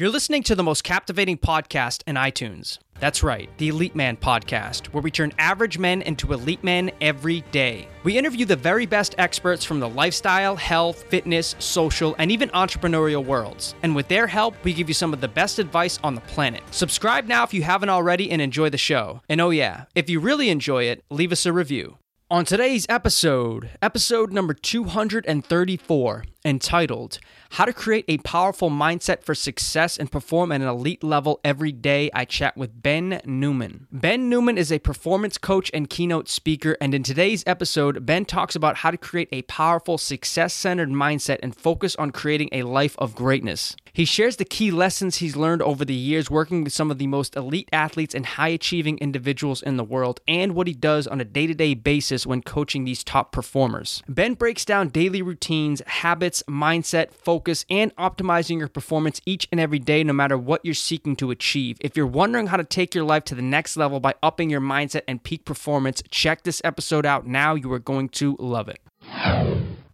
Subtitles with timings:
[0.00, 2.78] You're listening to the most captivating podcast in iTunes.
[3.00, 7.40] That's right, the Elite Man Podcast, where we turn average men into elite men every
[7.50, 7.88] day.
[8.04, 13.24] We interview the very best experts from the lifestyle, health, fitness, social, and even entrepreneurial
[13.24, 13.74] worlds.
[13.82, 16.62] And with their help, we give you some of the best advice on the planet.
[16.70, 19.20] Subscribe now if you haven't already and enjoy the show.
[19.28, 21.98] And oh, yeah, if you really enjoy it, leave us a review.
[22.30, 27.18] On today's episode, episode number 234, entitled
[27.52, 31.72] How to Create a Powerful Mindset for Success and Perform at an Elite Level Every
[31.72, 33.86] Day, I chat with Ben Newman.
[33.90, 38.54] Ben Newman is a performance coach and keynote speaker, and in today's episode, Ben talks
[38.54, 42.94] about how to create a powerful, success centered mindset and focus on creating a life
[42.98, 43.74] of greatness.
[43.94, 47.06] He shares the key lessons he's learned over the years working with some of the
[47.06, 51.22] most elite athletes and high achieving individuals in the world, and what he does on
[51.22, 54.02] a day to day basis when coaching these top performers.
[54.08, 59.78] Ben breaks down daily routines, habits, mindset, focus, and optimizing your performance each and every
[59.78, 61.78] day, no matter what you're seeking to achieve.
[61.80, 64.60] If you're wondering how to take your life to the next level by upping your
[64.60, 67.54] mindset and peak performance, check this episode out now.
[67.54, 68.80] You are going to love it.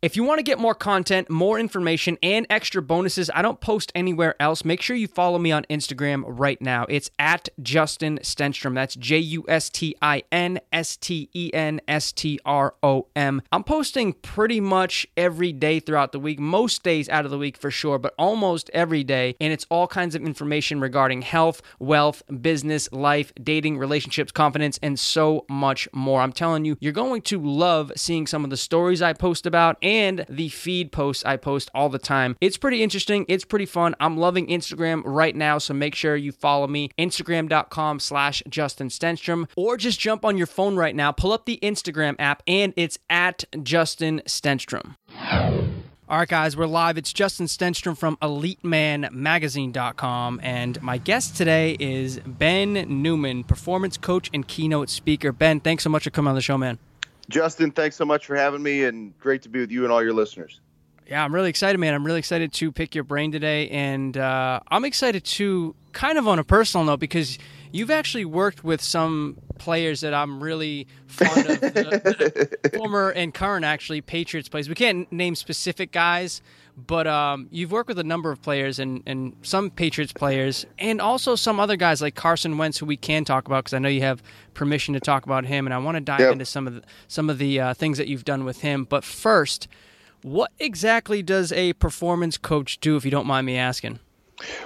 [0.05, 3.91] If you want to get more content, more information, and extra bonuses I don't post
[3.95, 6.85] anywhere else, make sure you follow me on Instagram right now.
[6.91, 8.75] It's at Justin Stenstrom.
[8.75, 13.07] That's J U S T I N S T E N S T R O
[13.17, 13.41] M.
[13.51, 17.57] I'm posting pretty much every day throughout the week, most days out of the week
[17.57, 19.37] for sure, but almost every day.
[19.41, 24.99] And it's all kinds of information regarding health, wealth, business, life, dating, relationships, confidence, and
[24.99, 26.21] so much more.
[26.21, 29.79] I'm telling you, you're going to love seeing some of the stories I post about
[29.81, 29.94] and
[30.29, 32.37] the feed posts I post all the time.
[32.41, 33.25] It's pretty interesting.
[33.29, 33.95] It's pretty fun.
[34.01, 39.49] I'm loving Instagram right now, so make sure you follow me, instagram.com slash Justin Stenstrom,
[39.57, 42.99] or just jump on your phone right now, pull up the Instagram app, and it's
[43.09, 44.97] at Justin Stenstrom.
[46.07, 46.99] All right, guys, we're live.
[46.99, 54.47] It's Justin Stenstrom from EliteManMagazine.com, and my guest today is Ben Newman, performance coach and
[54.47, 55.33] keynote speaker.
[55.33, 56.79] Ben, thanks so much for coming on the show, man.
[57.29, 60.03] Justin, thanks so much for having me, and great to be with you and all
[60.03, 60.61] your listeners.
[61.07, 61.93] Yeah, I'm really excited, man.
[61.93, 66.27] I'm really excited to pick your brain today, and uh, I'm excited to kind of
[66.27, 67.39] on a personal note because
[67.73, 73.35] you've actually worked with some players that I'm really fond of, the, the former and
[73.35, 74.69] current actually Patriots players.
[74.69, 76.41] We can't name specific guys,
[76.77, 81.01] but um, you've worked with a number of players and, and some Patriots players, and
[81.01, 83.89] also some other guys like Carson Wentz, who we can talk about because I know
[83.89, 84.23] you have
[84.55, 86.33] permission to talk about him, and I want to dive yep.
[86.33, 88.85] into some of the, some of the uh, things that you've done with him.
[88.85, 89.69] But first,
[90.23, 94.01] what exactly does a performance coach do, if you don't mind me asking?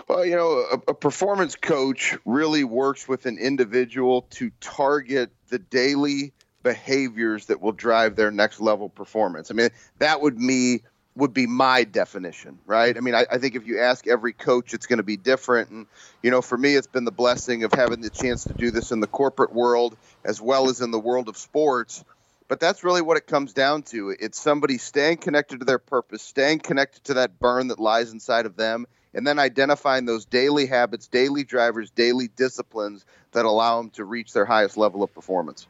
[0.09, 5.59] Well, you know, a, a, performance coach really works with an individual to target the
[5.59, 6.33] daily
[6.63, 9.51] behaviors that will drive their next level performance.
[9.51, 10.83] I mean, that would me
[11.19, 12.97] would be my definition, right?
[12.97, 15.71] I mean, I, I think if you ask every coach, it's going to be different.
[15.71, 15.87] And
[16.23, 18.93] you know, for me, it's been the blessing of having the chance to do this
[18.93, 22.05] in the corporate world as well as in the world of sports.
[22.47, 24.15] But that's really what it comes down to.
[24.19, 28.47] It's somebody staying connected to their purpose, staying connected to that burn that lies inside
[28.47, 33.91] of them, and then identifying those daily habits, daily drivers, daily disciplines that allow them
[33.91, 35.67] to reach their highest level of performance.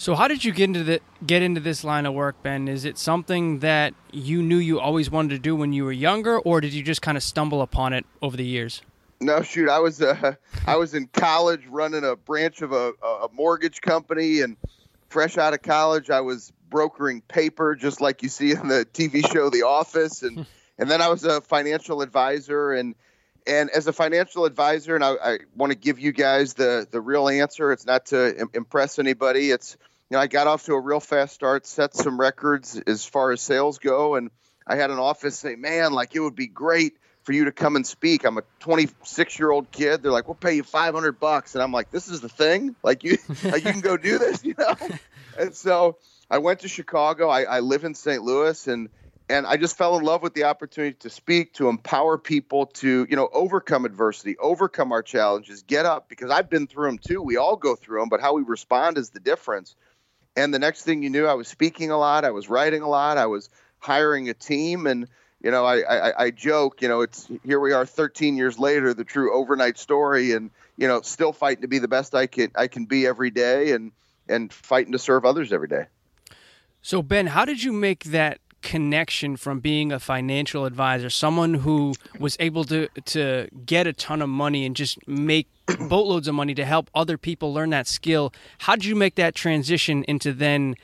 [0.00, 2.68] So, how did you get into the get into this line of work, Ben?
[2.68, 6.38] Is it something that you knew you always wanted to do when you were younger,
[6.38, 8.80] or did you just kind of stumble upon it over the years?
[9.20, 13.28] No, shoot, I was uh, I was in college running a branch of a, a
[13.34, 14.56] mortgage company, and
[15.10, 19.30] fresh out of college, I was brokering paper, just like you see in the TV
[19.30, 20.46] show The Office, and
[20.78, 22.94] and then I was a financial advisor and
[23.46, 27.02] and as a financial advisor, and I, I want to give you guys the the
[27.02, 27.70] real answer.
[27.72, 29.50] It's not to Im- impress anybody.
[29.50, 29.76] It's
[30.10, 33.30] you know I got off to a real fast start, set some records as far
[33.30, 34.30] as sales go, and
[34.66, 37.76] I had an office say, "Man, like it would be great for you to come
[37.76, 40.02] and speak." I'm a 26 year old kid.
[40.02, 42.74] They're like, "We'll pay you 500 bucks," and I'm like, "This is the thing.
[42.82, 44.74] Like you, like you can go do this, you know."
[45.38, 45.96] And so
[46.28, 47.28] I went to Chicago.
[47.28, 48.20] I, I live in St.
[48.22, 48.90] Louis, and
[49.30, 53.06] and I just fell in love with the opportunity to speak, to empower people to,
[53.08, 57.22] you know, overcome adversity, overcome our challenges, get up because I've been through them too.
[57.22, 59.76] We all go through them, but how we respond is the difference.
[60.36, 62.88] And the next thing you knew, I was speaking a lot, I was writing a
[62.88, 63.48] lot, I was
[63.78, 65.08] hiring a team, and
[65.42, 68.92] you know, I, I, I joke, you know, it's here we are 13 years later,
[68.94, 72.50] the true overnight story, and you know, still fighting to be the best I can
[72.54, 73.92] I can be every day, and
[74.28, 75.86] and fighting to serve others every day.
[76.82, 81.94] So Ben, how did you make that connection from being a financial advisor, someone who
[82.18, 85.48] was able to to get a ton of money and just make
[85.88, 88.32] boatloads of money to help other people learn that skill.
[88.58, 90.74] How did you make that transition into then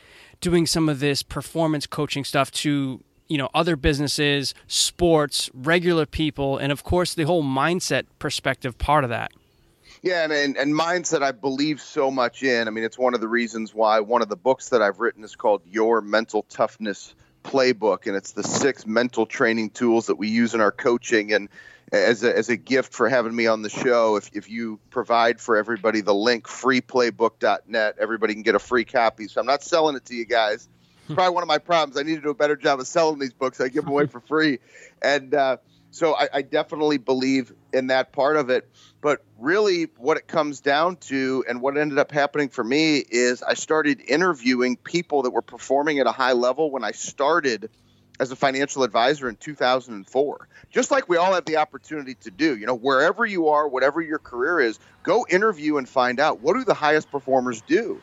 [0.40, 6.58] doing some of this performance coaching stuff to you know other businesses, sports, regular people,
[6.58, 9.32] and of course the whole mindset perspective part of that.
[10.02, 12.69] Yeah, and, and, and mindset I believe so much in.
[12.69, 15.25] I mean, it's one of the reasons why one of the books that I've written
[15.25, 17.14] is called Your Mental Toughness
[17.46, 21.32] Playbook, and it's the six mental training tools that we use in our coaching.
[21.32, 21.48] And
[21.93, 24.16] as a, as a gift for having me on the show.
[24.16, 29.28] If, if you provide for everybody the link freeplaybook.net, everybody can get a free copy.
[29.28, 30.69] So I'm not selling it to you guys.
[31.04, 31.96] It's probably one of my problems.
[31.96, 33.60] I need to do a better job of selling these books.
[33.60, 34.58] I give them away for free.
[35.00, 35.58] And uh,
[35.90, 38.68] so I, I definitely believe in that part of it.
[39.00, 43.42] But really, what it comes down to and what ended up happening for me is
[43.42, 47.70] I started interviewing people that were performing at a high level when I started–
[48.18, 52.56] as a financial advisor in 2004 just like we all have the opportunity to do
[52.56, 56.54] you know wherever you are whatever your career is go interview and find out what
[56.54, 58.00] do the highest performers do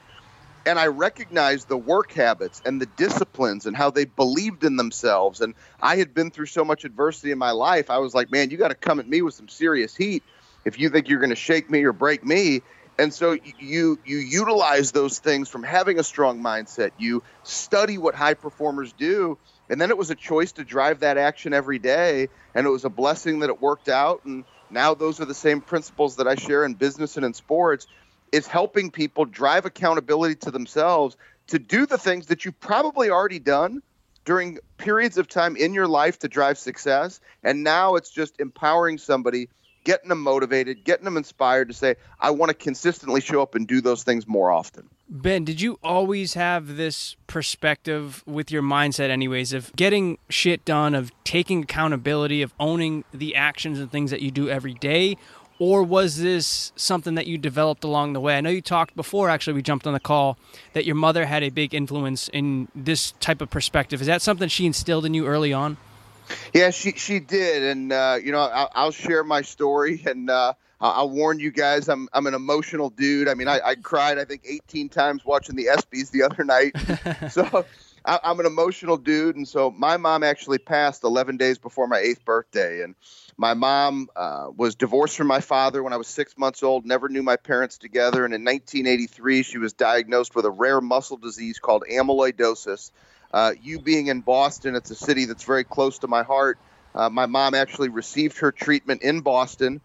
[0.66, 5.42] and i recognized the work habits and the disciplines and how they believed in themselves
[5.42, 8.50] and i had been through so much adversity in my life i was like man
[8.50, 10.24] you got to come at me with some serious heat
[10.66, 12.62] if you think you're going to shake me or break me
[13.00, 18.16] and so you you utilize those things from having a strong mindset you study what
[18.16, 19.38] high performers do
[19.70, 22.30] and then it was a choice to drive that action every day.
[22.54, 24.22] And it was a blessing that it worked out.
[24.26, 27.88] And now those are the same principles that I share in business and in sports
[28.34, 31.16] is helping people drive accountability to themselves
[31.48, 33.82] to do the things that you've probably already done
[34.26, 37.22] during periods of time in your life to drive success.
[37.44, 39.50] And now it's just empowering somebody
[39.84, 43.68] getting them motivated, getting them inspired to say, I want to consistently show up and
[43.68, 44.90] do those things more often.
[45.10, 50.96] Ben, did you always have this perspective with your mindset, anyways, of getting shit done,
[50.96, 55.18] of taking accountability, of owning the actions and things that you do every day?
[55.60, 58.38] Or was this something that you developed along the way?
[58.38, 60.38] I know you talked before, actually, we jumped on the call,
[60.74, 64.02] that your mother had a big influence in this type of perspective.
[64.02, 65.78] Is that something she instilled in you early on?
[66.54, 70.54] Yeah, she she did, and uh, you know I'll, I'll, share my story, and uh,
[70.80, 73.28] I'll warn you guys, I'm I'm an emotional dude.
[73.28, 76.76] I mean, I, I cried I think 18 times watching the ESPYS the other night,
[77.32, 77.66] so
[78.06, 82.00] I, I'm an emotional dude, and so my mom actually passed 11 days before my
[82.00, 82.96] eighth birthday, and
[83.38, 87.10] my mom uh, was divorced from my father when I was six months old, never
[87.10, 88.26] knew my parents together.
[88.26, 92.92] And in 1983, she was diagnosed with a rare muscle disease called amyloidosis.
[93.32, 96.60] Uh, you being in Boston, it's a city that's very close to my heart.
[96.94, 99.82] Uh, my mom actually received her treatment in Boston.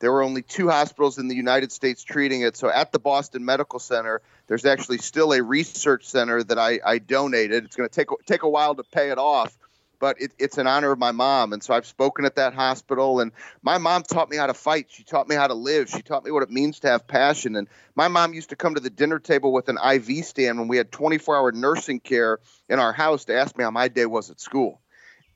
[0.00, 2.56] There were only two hospitals in the United States treating it.
[2.56, 6.98] So at the Boston Medical Center, there's actually still a research center that I, I
[6.98, 7.64] donated.
[7.64, 9.56] It's going to take take a while to pay it off,
[9.98, 11.52] but it, it's in honor of my mom.
[11.52, 13.32] And so I've spoken at that hospital, and
[13.62, 14.86] my mom taught me how to fight.
[14.88, 15.88] She taught me how to live.
[15.88, 17.56] She taught me what it means to have passion.
[17.56, 20.68] And my mom used to come to the dinner table with an IV stand when
[20.68, 22.38] we had 24 hour nursing care
[22.68, 24.80] in our house to ask me how my day was at school.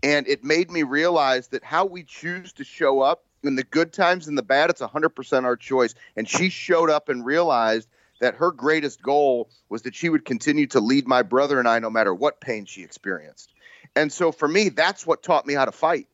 [0.03, 3.93] And it made me realize that how we choose to show up in the good
[3.93, 5.95] times and the bad, it's 100% our choice.
[6.17, 7.89] And she showed up and realized
[8.21, 11.79] that her greatest goal was that she would continue to lead my brother and I
[11.79, 13.53] no matter what pain she experienced.
[13.97, 16.09] And so for me, that's what taught me how to fight.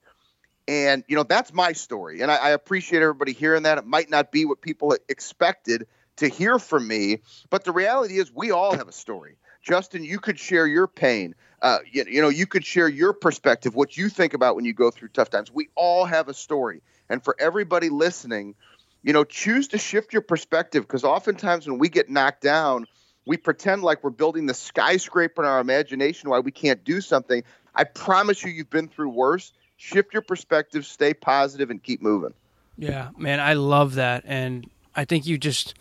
[0.67, 2.21] And, you know, that's my story.
[2.21, 3.79] And I, I appreciate everybody hearing that.
[3.79, 5.87] It might not be what people expected
[6.17, 9.37] to hear from me, but the reality is we all have a story.
[9.63, 11.35] Justin, you could share your pain.
[11.61, 14.73] Uh, you, you know, you could share your perspective, what you think about when you
[14.73, 15.51] go through tough times.
[15.53, 16.83] We all have a story.
[17.11, 18.55] And for everybody listening,
[19.03, 22.87] you know, choose to shift your perspective because oftentimes when we get knocked down,
[23.27, 27.43] we pretend like we're building the skyscraper in our imagination why we can't do something.
[27.75, 29.53] I promise you, you've been through worse.
[29.77, 32.35] Shift your perspective, stay positive, and keep moving.
[32.79, 34.25] Yeah, man, I love that.
[34.27, 35.75] And I think you just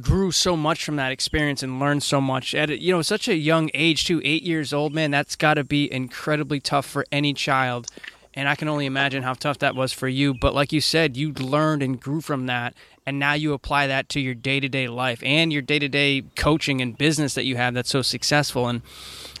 [0.00, 3.26] grew so much from that experience and learned so much at it, you know such
[3.26, 7.06] a young age too eight years old man that's got to be incredibly tough for
[7.10, 7.86] any child
[8.34, 10.34] and I can only imagine how tough that was for you.
[10.34, 12.74] But like you said, you learned and grew from that,
[13.06, 15.88] and now you apply that to your day to day life and your day to
[15.88, 18.68] day coaching and business that you have that's so successful.
[18.68, 18.82] And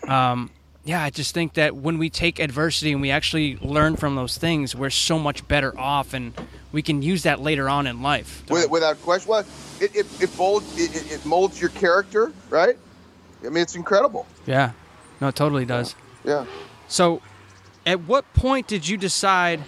[0.08, 0.50] um,
[0.84, 4.38] yeah, I just think that when we take adversity and we actually learn from those
[4.38, 6.32] things, we're so much better off, and
[6.72, 8.42] we can use that later on in life.
[8.48, 9.44] Without question, well,
[9.80, 12.76] it it, it, molds, it, it molds your character, right?
[13.44, 14.26] I mean, it's incredible.
[14.46, 14.72] Yeah,
[15.20, 15.94] no, it totally does.
[16.24, 16.46] Yeah.
[16.88, 17.20] So
[17.88, 19.62] at what point did you decide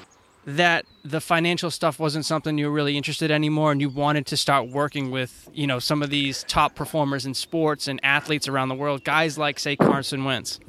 [0.44, 4.26] that the financial stuff wasn't something you were really interested in anymore and you wanted
[4.26, 8.46] to start working with you know some of these top performers in sports and athletes
[8.46, 10.60] around the world guys like say carson wentz?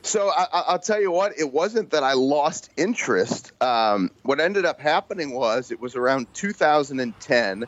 [0.00, 3.52] So I, will tell you what it wasn't that i lost interest.
[3.62, 7.64] Um, what ended up happening was it was around 2010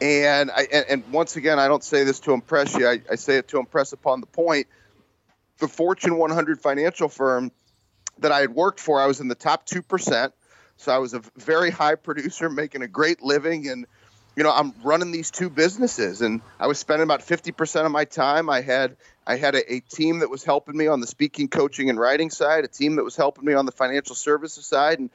[0.00, 3.14] and I, and, and once again i don't say this to impress you I, I
[3.14, 4.66] say it to impress upon the point.
[5.56, 7.50] The fortune 100 financial firm
[8.20, 10.32] that I had worked for, I was in the top 2%.
[10.78, 13.68] So I was a very high producer making a great living.
[13.68, 13.86] And,
[14.36, 18.04] you know, I'm running these two businesses and I was spending about 50% of my
[18.04, 18.48] time.
[18.48, 18.96] I had,
[19.26, 22.30] I had a, a team that was helping me on the speaking, coaching, and writing
[22.30, 25.00] side, a team that was helping me on the financial services side.
[25.00, 25.10] And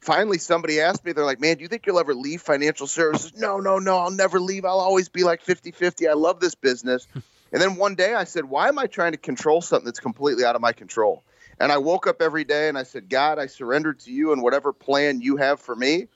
[0.00, 3.32] finally somebody asked me, they're like, man, do you think you'll ever leave financial services?
[3.36, 4.64] No, no, no, I'll never leave.
[4.64, 6.08] I'll always be like 50 50.
[6.08, 7.06] I love this business.
[7.52, 10.44] and then one day I said, why am I trying to control something that's completely
[10.44, 11.22] out of my control?
[11.60, 14.42] And I woke up every day and I said, God, I surrendered to you and
[14.42, 16.06] whatever plan you have for me.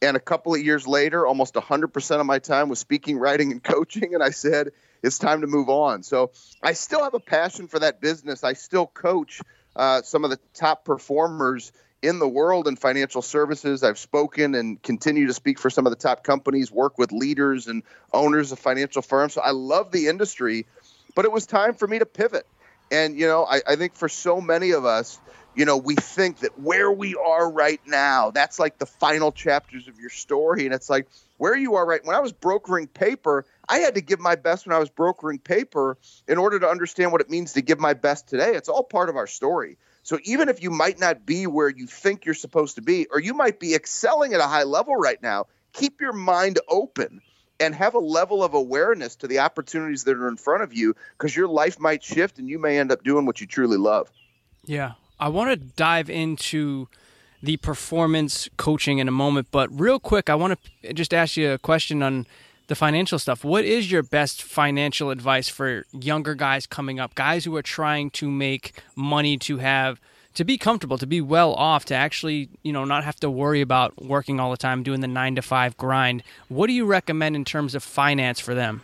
[0.00, 3.62] And a couple of years later, almost 100% of my time was speaking, writing, and
[3.74, 4.14] coaching.
[4.14, 4.70] And I said,
[5.02, 6.02] it's time to move on.
[6.02, 6.32] So
[6.62, 8.44] I still have a passion for that business.
[8.44, 9.40] I still coach
[9.74, 11.72] uh, some of the top performers
[12.02, 13.84] in the world in financial services.
[13.84, 17.68] I've spoken and continue to speak for some of the top companies, work with leaders
[17.68, 19.34] and owners of financial firms.
[19.34, 20.66] So I love the industry,
[21.14, 22.46] but it was time for me to pivot.
[22.92, 25.18] And, you know, I, I think for so many of us,
[25.54, 29.88] you know, we think that where we are right now, that's like the final chapters
[29.88, 30.66] of your story.
[30.66, 31.08] And it's like
[31.38, 32.04] where you are right.
[32.04, 35.38] When I was brokering paper, I had to give my best when I was brokering
[35.38, 35.96] paper
[36.28, 38.54] in order to understand what it means to give my best today.
[38.54, 39.78] It's all part of our story.
[40.02, 43.20] So even if you might not be where you think you're supposed to be, or
[43.20, 47.22] you might be excelling at a high level right now, keep your mind open
[47.62, 50.96] and have a level of awareness to the opportunities that are in front of you
[51.16, 54.10] because your life might shift and you may end up doing what you truly love.
[54.64, 54.92] Yeah.
[55.20, 56.88] I want to dive into
[57.40, 61.52] the performance coaching in a moment, but real quick, I want to just ask you
[61.52, 62.26] a question on
[62.66, 63.44] the financial stuff.
[63.44, 68.10] What is your best financial advice for younger guys coming up, guys who are trying
[68.10, 70.00] to make money to have
[70.34, 73.60] to be comfortable, to be well off, to actually, you know, not have to worry
[73.60, 76.22] about working all the time, doing the 9 to 5 grind.
[76.48, 78.82] What do you recommend in terms of finance for them?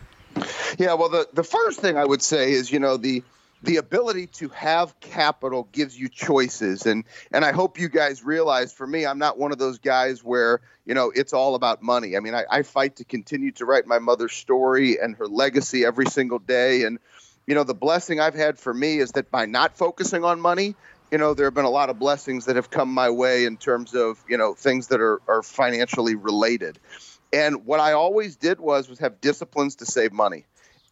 [0.77, 3.23] Yeah, well the the first thing I would say is, you know, the
[3.63, 8.71] the ability to have capital gives you choices and and i hope you guys realize
[8.71, 12.15] for me i'm not one of those guys where you know it's all about money
[12.15, 15.85] i mean i, I fight to continue to write my mother's story and her legacy
[15.85, 16.99] every single day and
[17.47, 20.75] you know the blessing i've had for me is that by not focusing on money
[21.11, 23.57] you know there have been a lot of blessings that have come my way in
[23.57, 26.79] terms of you know things that are, are financially related
[27.33, 30.45] and what i always did was was have disciplines to save money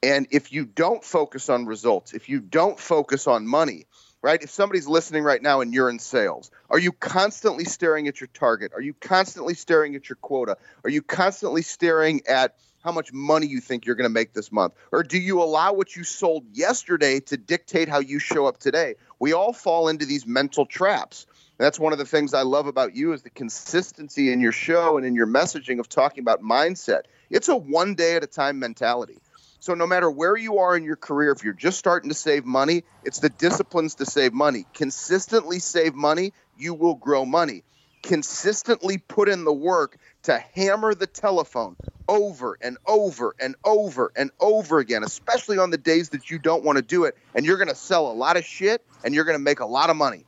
[0.04, 3.88] and if you don't focus on results, if you don't focus on money,
[4.22, 4.42] right?
[4.42, 8.28] If somebody's listening right now and you're in sales, are you constantly staring at your
[8.34, 8.74] target?
[8.76, 10.58] Are you constantly staring at your quota?
[10.84, 14.52] Are you constantly staring at how much money you think you're going to make this
[14.52, 14.74] month?
[14.92, 18.96] Or do you allow what you sold yesterday to dictate how you show up today?
[19.20, 21.26] We all fall into these mental traps.
[21.58, 24.98] that's one of the things I love about you is the consistency in your show
[24.98, 27.02] and in your messaging of talking about mindset.
[27.30, 29.18] It's a one day at a time mentality.
[29.60, 32.46] So no matter where you are in your career, if you're just starting to save
[32.46, 34.66] money, it's the disciplines to save money.
[34.74, 37.64] Consistently save money, you will grow money.
[38.04, 39.98] Consistently put in the work
[40.28, 41.76] to hammer the telephone
[42.08, 46.64] over and over and over and over again, especially on the days that you don't
[46.64, 47.18] want to do it.
[47.36, 49.66] And you're going to sell a lot of shit and you're going to make a
[49.66, 50.26] lot of money.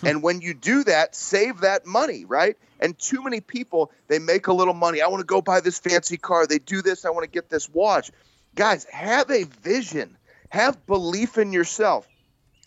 [0.00, 0.06] Hmm.
[0.08, 2.56] and when you do that, save that money, right?
[2.80, 5.00] And too many people, they make a little money.
[5.00, 6.46] I want to go buy this fancy car.
[6.46, 7.04] They do this.
[7.04, 8.10] I want to get this watch
[8.54, 10.16] guys, have a vision,
[10.48, 12.06] have belief in yourself.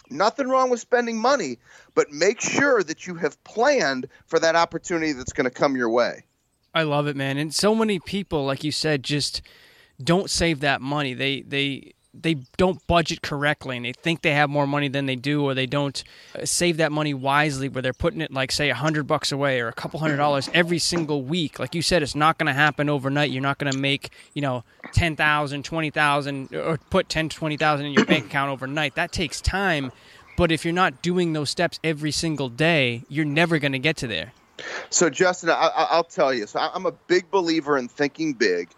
[0.10, 1.58] Nothing wrong with spending money,
[1.96, 5.89] but make sure that you have planned for that opportunity that's going to come your
[5.89, 6.25] way.
[6.75, 7.38] I love it, man.
[7.38, 9.41] And so many people, like you said, just
[10.03, 11.13] don't save that money.
[11.13, 15.15] They they they don't budget correctly and they think they have more money than they
[15.15, 16.03] do or they don't
[16.34, 19.60] uh, save that money wisely where they're putting it like say a hundred bucks away
[19.60, 22.53] or a couple hundred dollars every single week like you said it's not going to
[22.53, 24.63] happen overnight you're not going to make you know
[24.94, 29.91] 10000 20000 or put 10 20000 in your bank account overnight that takes time
[30.38, 33.98] but if you're not doing those steps every single day you're never going to get
[33.98, 34.32] to there
[34.89, 38.69] so justin I, will tell you so i'm a big believer in thinking big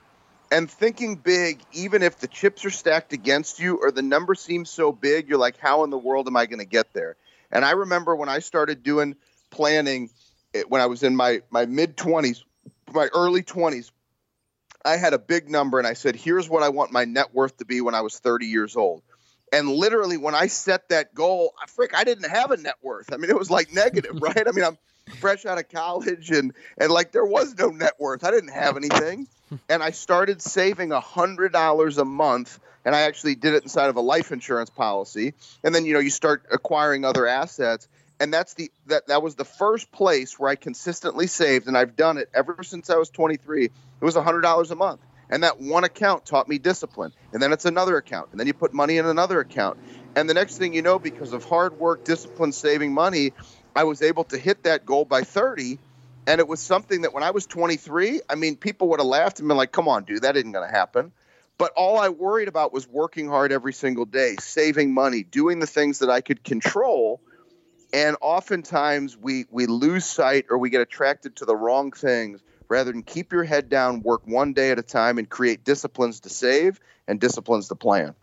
[0.51, 4.69] and thinking big, even if the chips are stacked against you or the number seems
[4.69, 7.15] so big, you're like, how in the world am I going to get there?
[7.51, 9.15] And I remember when I started doing
[9.49, 10.09] planning
[10.53, 12.43] eh, when I was in my, my mid 20s,
[12.93, 13.91] my early 20s,
[14.85, 17.57] I had a big number and I said, here's what I want my net worth
[17.57, 19.01] to be when I was 30 years old.
[19.51, 23.13] And literally, when I set that goal, frick, I didn't have a net worth.
[23.13, 24.45] I mean, it was like negative, right?
[24.45, 24.77] I mean, I'm
[25.19, 28.23] fresh out of college and and like there was no net worth.
[28.23, 29.27] I didn't have anything.
[29.69, 33.89] And I started saving a hundred dollars a month and I actually did it inside
[33.89, 35.33] of a life insurance policy.
[35.61, 37.85] And then, you know, you start acquiring other assets.
[38.21, 41.95] And that's the that that was the first place where I consistently saved, and I've
[41.95, 43.65] done it ever since I was 23.
[43.65, 43.71] It
[44.01, 47.11] was a hundred dollars a month, and that one account taught me discipline.
[47.31, 49.77] And then it's another account, and then you put money in another account,
[50.15, 53.33] and the next thing you know, because of hard work, discipline, saving money,
[53.77, 55.77] I was able to hit that goal by 30.
[56.25, 59.39] And it was something that when I was 23, I mean, people would have laughed
[59.39, 61.11] and been like, come on, dude, that isn't going to happen.
[61.59, 65.67] But all I worried about was working hard every single day, saving money, doing the
[65.67, 67.21] things that I could control.
[67.93, 72.91] And oftentimes we, we lose sight or we get attracted to the wrong things rather
[72.91, 76.29] than keep your head down, work one day at a time, and create disciplines to
[76.29, 78.15] save and disciplines to plan.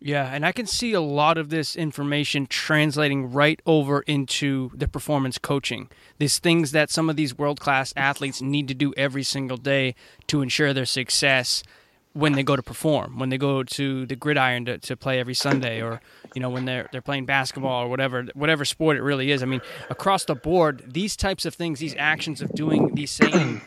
[0.00, 4.86] Yeah, and I can see a lot of this information translating right over into the
[4.86, 5.88] performance coaching.
[6.18, 9.94] These things that some of these world class athletes need to do every single day
[10.26, 11.62] to ensure their success
[12.12, 15.34] when they go to perform, when they go to the gridiron to, to play every
[15.34, 16.00] Sunday, or
[16.34, 19.42] you know when they're they're playing basketball or whatever whatever sport it really is.
[19.42, 23.62] I mean, across the board, these types of things, these actions of doing these same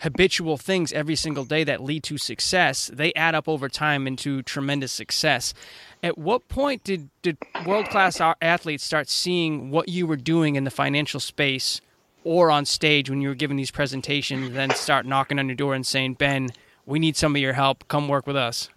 [0.00, 4.42] habitual things every single day that lead to success, they add up over time into
[4.42, 5.54] tremendous success.
[6.02, 10.64] At what point did, did world class athletes start seeing what you were doing in
[10.64, 11.80] the financial space
[12.24, 15.74] or on stage when you were giving these presentations, then start knocking on your door
[15.74, 16.50] and saying, Ben,
[16.86, 17.86] we need some of your help.
[17.88, 18.68] Come work with us?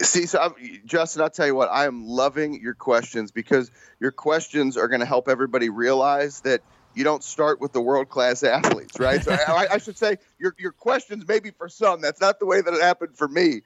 [0.00, 4.12] See, so I'm, Justin, I'll tell you what, I am loving your questions because your
[4.12, 6.62] questions are going to help everybody realize that
[6.98, 9.22] you don't start with the world class athletes, right?
[9.22, 12.00] So I, I, should say your your questions maybe for some.
[12.00, 13.62] That's not the way that it happened for me.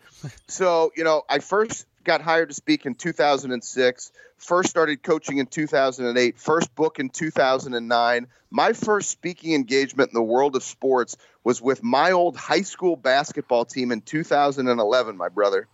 [0.48, 4.12] So you know, I first got hired to speak in 2006.
[4.36, 6.38] First started coaching in 2008.
[6.38, 8.26] First book in 2009.
[8.50, 12.96] My first speaking engagement in the world of sports was with my old high school
[12.96, 15.16] basketball team in 2011.
[15.16, 15.68] My brother.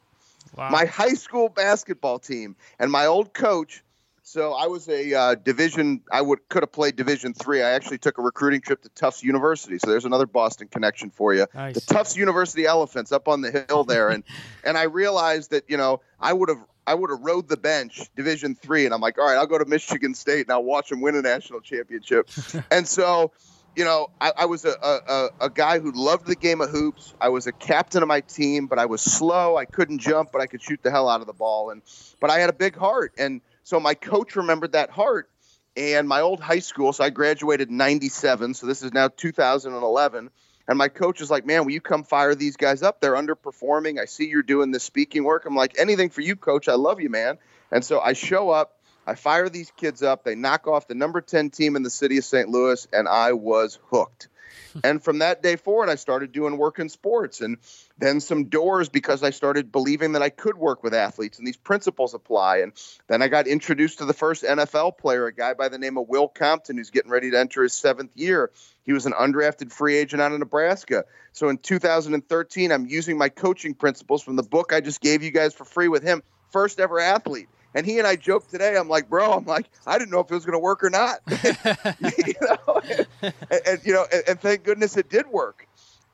[0.57, 0.71] Wow.
[0.71, 3.83] My high school basketball team and my old coach
[4.29, 6.03] so I was a uh, division.
[6.13, 7.63] I would could have played Division three.
[7.63, 9.79] I actually took a recruiting trip to Tufts University.
[9.79, 11.47] So there's another Boston connection for you.
[11.55, 11.75] Nice.
[11.75, 14.25] The Tufts University Elephants up on the hill there, and
[14.65, 18.11] and I realized that you know I would have I would have rode the bench
[18.17, 20.91] Division three, and I'm like, all right, I'll go to Michigan State and I'll watch
[20.91, 22.29] them win a national championship.
[22.71, 23.33] and so
[23.77, 27.15] you know, I, I was a, a, a, guy who loved the game of hoops.
[27.21, 29.57] I was a captain of my team, but I was slow.
[29.57, 31.71] I couldn't jump, but I could shoot the hell out of the ball.
[31.71, 31.83] And
[32.21, 35.29] but I had a big heart, and so my coach remembered that heart.
[35.77, 38.55] And my old high school, so I graduated in 97.
[38.55, 40.31] So this is now 2011.
[40.67, 43.01] And my coach is like, man, will you come fire these guys up?
[43.01, 44.01] They're underperforming.
[44.01, 45.45] I see you're doing this speaking work.
[45.45, 46.67] I'm like, anything for you, coach.
[46.67, 47.37] I love you, man.
[47.71, 48.81] And so I show up.
[49.07, 50.25] I fire these kids up.
[50.25, 52.49] They knock off the number 10 team in the city of St.
[52.49, 54.29] Louis, and I was hooked.
[54.85, 57.59] and from that day forward, I started doing work in sports and
[57.99, 61.57] then some doors because I started believing that I could work with athletes and these
[61.57, 62.59] principles apply.
[62.59, 62.73] And
[63.09, 66.09] then I got introduced to the first NFL player, a guy by the name of
[66.09, 68.51] Will Compton, who's getting ready to enter his seventh year.
[68.85, 71.05] He was an undrafted free agent out of Nebraska.
[71.33, 75.31] So in 2013, I'm using my coaching principles from the book I just gave you
[75.31, 77.49] guys for free with him, first ever athlete.
[77.75, 78.77] And he and I joked today.
[78.77, 80.91] I'm like, bro, I'm like, I didn't know if it was going to work or
[80.91, 81.21] not.
[82.17, 82.81] you know,
[83.23, 83.35] and,
[83.67, 85.67] and you know, and, and thank goodness it did work.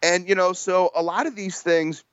[0.03, 2.05] And you know, so a lot of these things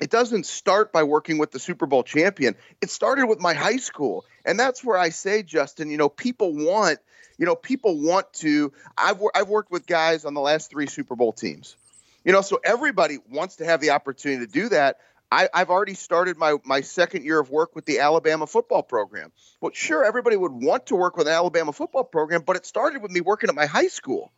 [0.00, 2.54] it doesn't start by working with the Super Bowl champion.
[2.80, 4.24] It started with my high school.
[4.44, 6.98] And that's where I say, Justin, you know, people want,
[7.36, 8.72] you know, people want to.
[8.96, 11.76] I've, I've worked with guys on the last three Super Bowl teams,
[12.24, 14.98] you know, so everybody wants to have the opportunity to do that.
[15.30, 19.32] I, have already started my, my second year of work with the Alabama football program.
[19.60, 23.02] Well, sure, everybody would want to work with an Alabama football program, but it started
[23.02, 24.32] with me working at my high school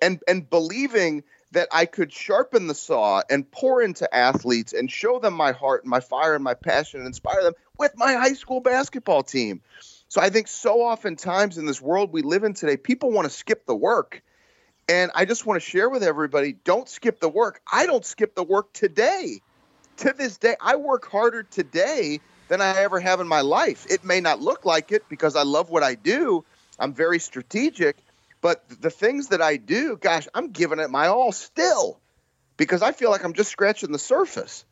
[0.00, 5.18] and, and believing that I could sharpen the saw and pour into athletes and show
[5.18, 8.32] them my heart and my fire and my passion and inspire them with my high
[8.32, 9.60] school basketball team.
[10.08, 13.34] So I think so oftentimes in this world we live in today, people want to
[13.34, 14.22] skip the work.
[14.88, 17.60] And I just want to share with everybody don't skip the work.
[17.70, 19.42] I don't skip the work today
[20.02, 23.86] to this day, I work harder today than I ever have in my life.
[23.88, 26.44] It may not look like it because I love what I do.
[26.78, 27.96] I'm very strategic,
[28.40, 32.00] but the things that I do, gosh, I'm giving it my all still
[32.56, 34.64] because I feel like I'm just scratching the surface.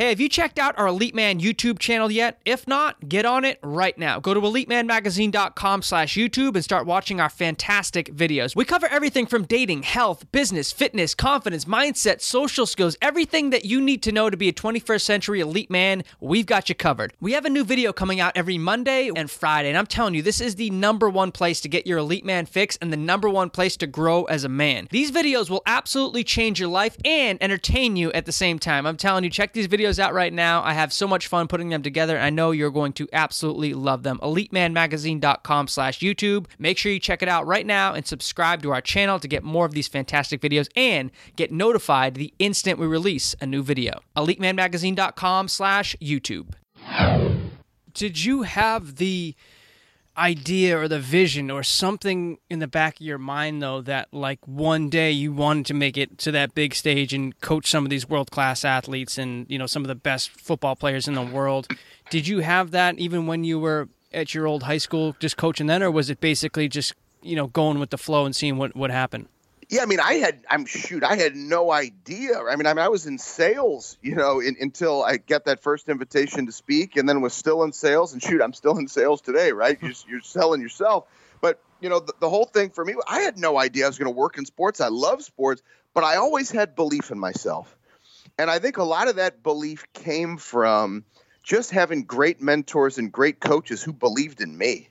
[0.00, 2.40] Hey, have you checked out our Elite Man YouTube channel yet?
[2.46, 4.18] If not, get on it right now.
[4.18, 8.56] Go to elitemanmagazine.com slash YouTube and start watching our fantastic videos.
[8.56, 13.78] We cover everything from dating, health, business, fitness, confidence, mindset, social skills, everything that you
[13.78, 17.12] need to know to be a 21st century elite man, we've got you covered.
[17.20, 20.22] We have a new video coming out every Monday and Friday, and I'm telling you,
[20.22, 23.28] this is the number one place to get your elite man fix and the number
[23.28, 24.88] one place to grow as a man.
[24.90, 28.86] These videos will absolutely change your life and entertain you at the same time.
[28.86, 30.62] I'm telling you, check these videos videos out right now.
[30.62, 32.18] I have so much fun putting them together.
[32.18, 34.18] I know you're going to absolutely love them.
[34.22, 36.46] EliteManMagazine.com slash YouTube.
[36.58, 39.42] Make sure you check it out right now and subscribe to our channel to get
[39.42, 44.00] more of these fantastic videos and get notified the instant we release a new video.
[44.16, 46.50] EliteManMagazine.com slash YouTube.
[47.92, 49.34] Did you have the
[50.20, 54.38] idea or the vision or something in the back of your mind though that like
[54.46, 57.90] one day you wanted to make it to that big stage and coach some of
[57.90, 61.22] these world class athletes and you know some of the best football players in the
[61.22, 61.66] world
[62.10, 65.66] did you have that even when you were at your old high school just coaching
[65.66, 68.76] then or was it basically just you know going with the flow and seeing what
[68.76, 69.26] what happened
[69.70, 72.40] yeah, I mean, I had, I'm shoot, I had no idea.
[72.40, 75.62] I mean, I mean, I was in sales, you know, in, until I get that
[75.62, 78.12] first invitation to speak, and then was still in sales.
[78.12, 79.78] And shoot, I'm still in sales today, right?
[79.82, 81.06] You're, you're selling yourself.
[81.40, 83.96] But you know, the, the whole thing for me, I had no idea I was
[83.96, 84.80] going to work in sports.
[84.80, 85.62] I love sports,
[85.94, 87.74] but I always had belief in myself,
[88.38, 91.04] and I think a lot of that belief came from
[91.44, 94.88] just having great mentors and great coaches who believed in me.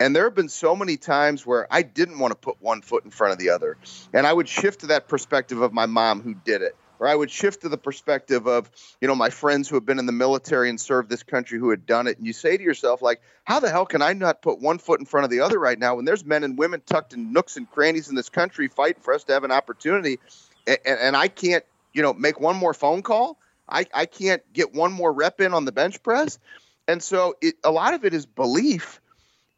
[0.00, 3.04] And there have been so many times where I didn't want to put one foot
[3.04, 3.76] in front of the other.
[4.12, 6.76] And I would shift to that perspective of my mom who did it.
[7.00, 9.98] Or I would shift to the perspective of, you know, my friends who have been
[9.98, 12.18] in the military and served this country who had done it.
[12.18, 15.00] And you say to yourself, like, how the hell can I not put one foot
[15.00, 17.56] in front of the other right now when there's men and women tucked in nooks
[17.56, 20.18] and crannies in this country fighting for us to have an opportunity?
[20.66, 23.38] And, and I can't, you know, make one more phone call.
[23.68, 26.38] I, I can't get one more rep in on the bench press.
[26.86, 29.00] And so it, a lot of it is belief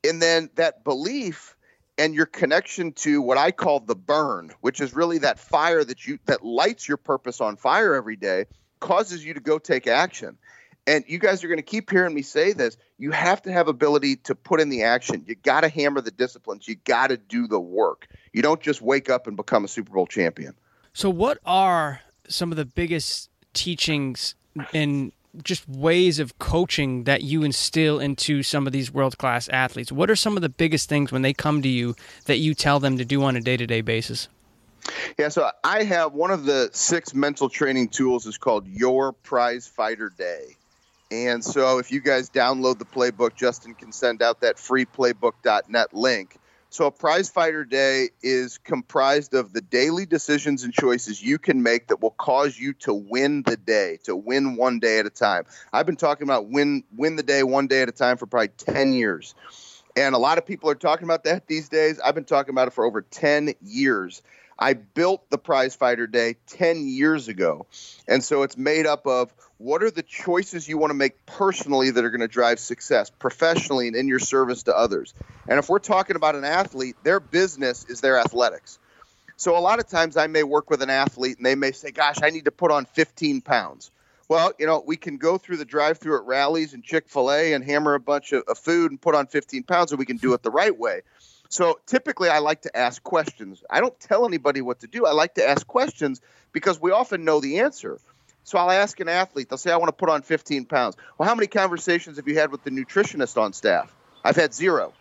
[0.04, 1.56] and then that belief
[1.98, 6.06] and your connection to what I call the burn, which is really that fire that
[6.06, 8.46] you that lights your purpose on fire every day,
[8.80, 10.36] causes you to go take action.
[10.88, 12.76] And you guys are going to keep hearing me say this.
[12.96, 15.24] You have to have ability to put in the action.
[15.26, 16.68] You got to hammer the disciplines.
[16.68, 18.06] You got to do the work.
[18.32, 20.54] You don't just wake up and become a Super Bowl champion.
[20.92, 24.36] So, what are some of the biggest teachings
[24.72, 29.92] in just ways of coaching that you instill into some of these world class athletes?
[29.92, 31.94] What are some of the biggest things when they come to you
[32.26, 34.28] that you tell them to do on a day to day basis?
[35.18, 39.66] Yeah, so I have one of the six mental training tools is called Your Prize
[39.66, 40.56] Fighter Day.
[41.10, 45.94] And so if you guys download the playbook, Justin can send out that free playbook.net
[45.94, 46.36] link.
[46.76, 51.62] So, a prize fighter day is comprised of the daily decisions and choices you can
[51.62, 55.10] make that will cause you to win the day, to win one day at a
[55.10, 55.44] time.
[55.72, 58.48] I've been talking about win win the day one day at a time for probably
[58.48, 59.34] 10 years.
[59.96, 61.98] And a lot of people are talking about that these days.
[61.98, 64.20] I've been talking about it for over 10 years.
[64.58, 67.66] I built the Prize Fighter Day 10 years ago.
[68.08, 71.90] And so it's made up of what are the choices you want to make personally
[71.90, 75.14] that are going to drive success professionally and in your service to others.
[75.48, 78.78] And if we're talking about an athlete, their business is their athletics.
[79.36, 81.90] So a lot of times I may work with an athlete and they may say,
[81.90, 83.90] Gosh, I need to put on 15 pounds.
[84.28, 87.30] Well, you know, we can go through the drive through at Rally's and Chick fil
[87.30, 90.06] A and hammer a bunch of, of food and put on 15 pounds, or we
[90.06, 91.02] can do it the right way.
[91.48, 93.62] So typically, I like to ask questions.
[93.70, 95.06] I don't tell anybody what to do.
[95.06, 96.20] I like to ask questions
[96.52, 97.98] because we often know the answer.
[98.44, 100.96] So I'll ask an athlete, they'll say, I want to put on 15 pounds.
[101.18, 103.92] Well, how many conversations have you had with the nutritionist on staff?
[104.22, 104.92] I've had zero.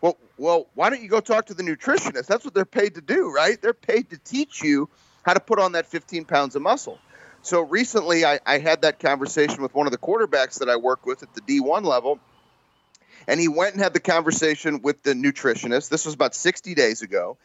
[0.00, 2.26] Well, well, why don't you go talk to the nutritionist?
[2.26, 3.60] That's what they're paid to do, right?
[3.60, 4.88] They're paid to teach you
[5.22, 6.98] how to put on that 15 pounds of muscle.
[7.42, 11.04] So recently, I, I had that conversation with one of the quarterbacks that I work
[11.06, 12.20] with at the D1 level,
[13.26, 15.88] and he went and had the conversation with the nutritionist.
[15.88, 17.38] This was about 60 days ago.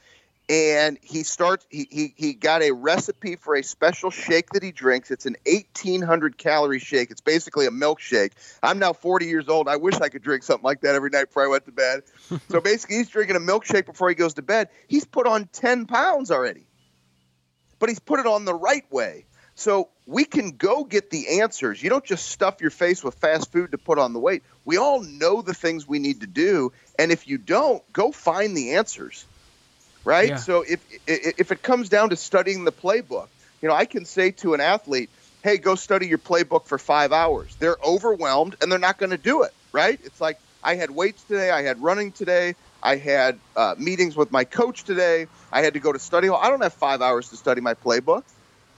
[0.50, 4.72] And he starts he, he he got a recipe for a special shake that he
[4.72, 5.12] drinks.
[5.12, 7.12] It's an 1800 calorie shake.
[7.12, 8.32] It's basically a milkshake.
[8.63, 9.68] I'm now 40 years old.
[9.68, 12.04] I wish I could drink something like that every night before I went to bed.
[12.50, 14.70] so basically he's drinking a milkshake before he goes to bed.
[14.88, 16.66] He's put on 10 pounds already.
[17.80, 19.27] But he's put it on the right way.
[19.58, 21.82] So we can go get the answers.
[21.82, 24.43] You don't just stuff your face with fast food to put on the weight.
[24.63, 28.56] We all know the things we need to do, and if you don't, go find
[28.56, 29.26] the answers.
[30.06, 30.30] Right?
[30.30, 30.36] Yeah.
[30.36, 34.30] So if if it comes down to studying the playbook, you know, I can say
[34.43, 35.10] to an athlete,
[35.41, 39.17] "Hey, go study your playbook for 5 hours." They're overwhelmed and they're not going to
[39.17, 40.00] do it, right?
[40.04, 44.32] It's like I had weights today, I had running today, I had uh, meetings with
[44.32, 45.26] my coach today.
[45.52, 46.39] I had to go to study hall.
[46.39, 48.22] I don't have five hours to study my playbook.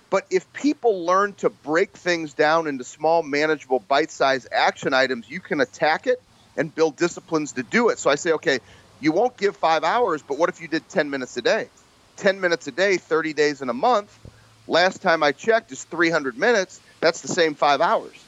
[0.09, 5.29] But if people learn to break things down into small, manageable, bite sized action items,
[5.29, 6.21] you can attack it
[6.57, 7.99] and build disciplines to do it.
[7.99, 8.59] So I say, okay,
[8.99, 11.67] you won't give five hours, but what if you did 10 minutes a day?
[12.17, 14.17] 10 minutes a day, 30 days in a month.
[14.67, 16.81] Last time I checked is 300 minutes.
[16.99, 18.23] That's the same five hours,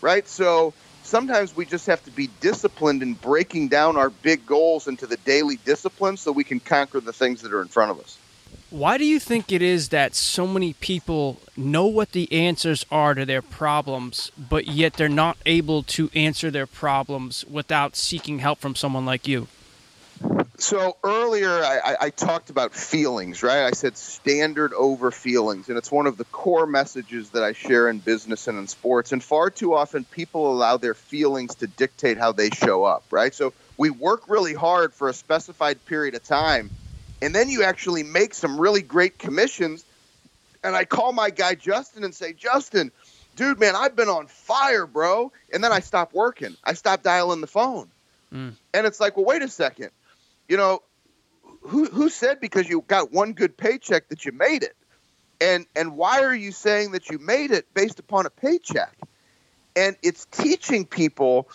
[0.00, 0.26] right?
[0.28, 5.06] So sometimes we just have to be disciplined in breaking down our big goals into
[5.06, 8.18] the daily disciplines so we can conquer the things that are in front of us.
[8.76, 13.14] Why do you think it is that so many people know what the answers are
[13.14, 18.58] to their problems, but yet they're not able to answer their problems without seeking help
[18.58, 19.48] from someone like you?
[20.58, 23.64] So earlier I, I, talked about feelings, right?
[23.64, 27.88] I said standard over feelings, and it's one of the core messages that I share
[27.88, 29.10] in business and in sports.
[29.10, 33.32] And far too often people allow their feelings to dictate how they show up, right?
[33.32, 36.68] So we work really hard for a specified period of time,
[37.22, 39.84] and then you actually make some really great commissions.
[40.62, 42.90] And I call my guy Justin and say, Justin,
[43.36, 45.32] dude, man, I've been on fire, bro.
[45.52, 46.56] And then I stop working.
[46.64, 47.88] I stop dialing the phone.
[48.32, 48.54] Mm.
[48.74, 49.90] And it's like, well, wait a second.
[50.48, 50.82] You know,
[51.62, 54.76] who who said because you got one good paycheck that you made it?
[55.40, 58.96] And and why are you saying that you made it based upon a paycheck?
[59.74, 61.48] And it's teaching people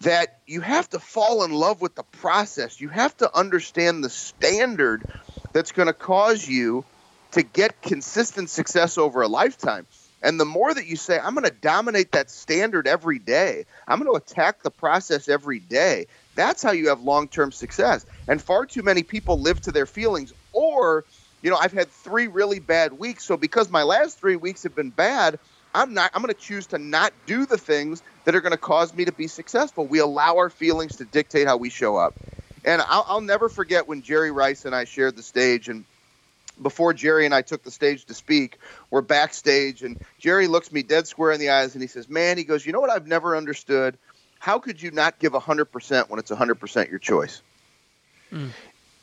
[0.00, 2.80] that you have to fall in love with the process.
[2.80, 5.04] You have to understand the standard
[5.52, 6.84] that's going to cause you
[7.32, 9.86] to get consistent success over a lifetime.
[10.22, 14.00] And the more that you say, I'm going to dominate that standard every day, I'm
[14.00, 18.04] going to attack the process every day, that's how you have long term success.
[18.26, 20.32] And far too many people live to their feelings.
[20.52, 21.04] Or,
[21.42, 23.24] you know, I've had three really bad weeks.
[23.24, 25.38] So because my last three weeks have been bad,
[25.74, 28.58] I'm not I'm going to choose to not do the things that are going to
[28.58, 29.86] cause me to be successful.
[29.86, 32.14] We allow our feelings to dictate how we show up.
[32.64, 35.84] And I'll, I'll never forget when Jerry Rice and I shared the stage and
[36.60, 38.58] before Jerry and I took the stage to speak,
[38.90, 42.38] we're backstage, and Jerry looks me dead square in the eyes and he says, Man,
[42.38, 43.96] he goes, You know what I've never understood?
[44.38, 47.42] How could you not give 100% when it's 100% your choice?
[48.32, 48.50] Mm.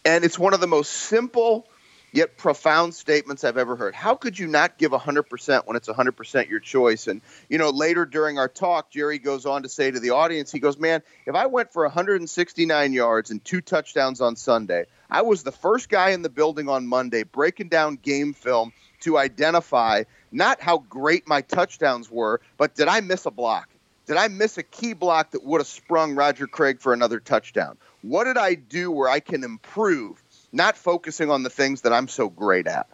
[0.04, 1.68] And it's one of the most simple
[2.14, 3.96] yet profound statements I've ever heard.
[3.96, 7.08] How could you not give 100% when it's 100% your choice?
[7.08, 10.52] And, you know, later during our talk, Jerry goes on to say to the audience,
[10.52, 15.24] he goes, Man, if I went for 169 yards and two touchdowns on Sunday, I
[15.24, 18.72] was the first guy in the building on Monday breaking down game film
[19.02, 23.70] to identify not how great my touchdowns were, but did I miss a block?
[24.06, 27.78] Did I miss a key block that would have sprung Roger Craig for another touchdown?
[28.02, 30.23] What did I do where I can improve,
[30.54, 32.88] not focusing on the things that I'm so great at?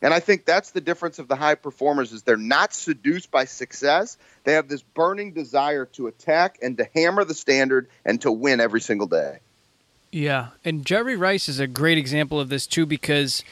[0.00, 3.44] And I think that's the difference of the high performers is they're not seduced by
[3.44, 4.16] success.
[4.44, 8.60] They have this burning desire to attack and to hammer the standard and to win
[8.60, 9.38] every single day.
[10.10, 13.42] Yeah, and Jerry Rice is a great example of this too because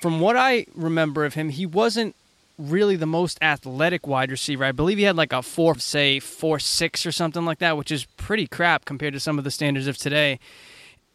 [0.00, 2.14] from what I remember of him, he wasn't
[2.58, 4.64] really the most athletic wide receiver.
[4.64, 7.92] I believe he had like a four, say four six or something like that, which
[7.92, 10.40] is pretty crap compared to some of the standards of today.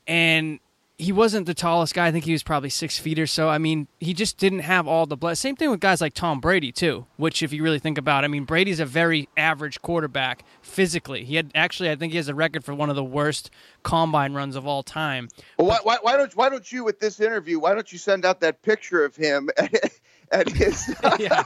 [0.08, 0.60] And
[0.98, 2.08] he wasn't the tallest guy.
[2.08, 3.50] I think he was probably six feet or so.
[3.50, 5.38] I mean, he just didn't have all the blood.
[5.38, 7.08] Same thing with guys like Tom Brady too.
[7.18, 11.24] Which, if you really think about, it, I mean, Brady's a very average quarterback physically.
[11.24, 13.50] He had actually, I think he has a record for one of the worst
[13.82, 15.30] combine runs of all time.
[15.58, 17.60] Well, why, why, why don't why don't you with this interview?
[17.60, 20.00] Why don't you send out that picture of him at,
[20.32, 20.96] at his?
[21.20, 21.44] yeah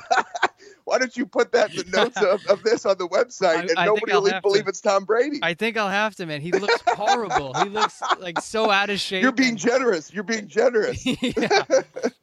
[0.87, 3.77] why don't you put that in the notes of, of this on the website and
[3.77, 4.69] I nobody will believe to.
[4.69, 5.39] it's Tom Brady?
[5.43, 6.39] I think I'll have to, man.
[6.39, 7.53] He looks horrible.
[7.55, 9.21] he looks like so out of shape.
[9.21, 10.13] You're being generous.
[10.13, 11.05] You're being generous.
[11.21, 11.63] yeah.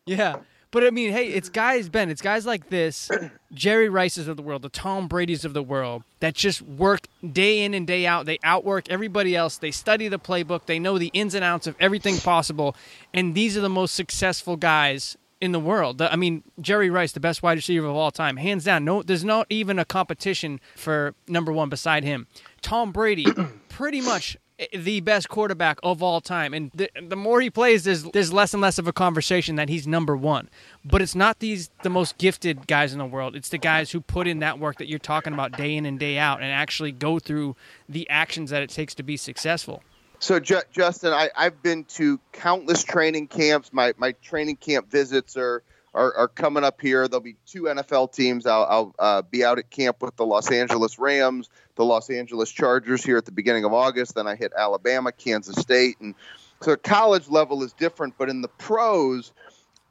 [0.07, 0.37] yeah.
[0.70, 3.11] But I mean, hey, it's guys, Ben, it's guys like this,
[3.53, 7.64] Jerry Rices of the world, the Tom Brady's of the world, that just work day
[7.64, 8.24] in and day out.
[8.24, 9.59] They outwork everybody else.
[9.59, 10.64] They study the playbook.
[10.64, 12.74] They know the ins and outs of everything possible.
[13.12, 16.01] And these are the most successful guys in the world.
[16.01, 18.85] I mean, Jerry Rice, the best wide receiver of all time, hands down.
[18.85, 22.27] No, there's not even a competition for number one beside him.
[22.62, 23.27] Tom Brady,
[23.68, 26.55] pretty much eh, the best quarterback of all time.
[26.55, 29.68] And the, the more he plays, there's there's less and less of a conversation that
[29.68, 30.49] he's number one.
[30.85, 33.37] But it's not these the most gifted guys in the world.
[33.37, 35.99] It's the guys who put in that work that you're talking about day in and
[35.99, 37.57] day out, and actually go through
[37.88, 39.83] the actions that it takes to be successful.
[40.18, 43.72] So, Ju- Justin, I, have been to countless training camps.
[43.72, 45.62] My my training camp visits are
[45.94, 47.07] are, are coming up here.
[47.09, 48.46] There'll be two NFL teams.
[48.46, 52.50] I'll, I'll uh, be out at camp with the Los Angeles Rams, the Los Angeles
[52.50, 54.14] Chargers here at the beginning of August.
[54.14, 56.14] Then I hit Alabama, Kansas State, and
[56.61, 58.14] so college level is different.
[58.18, 59.33] But in the pros,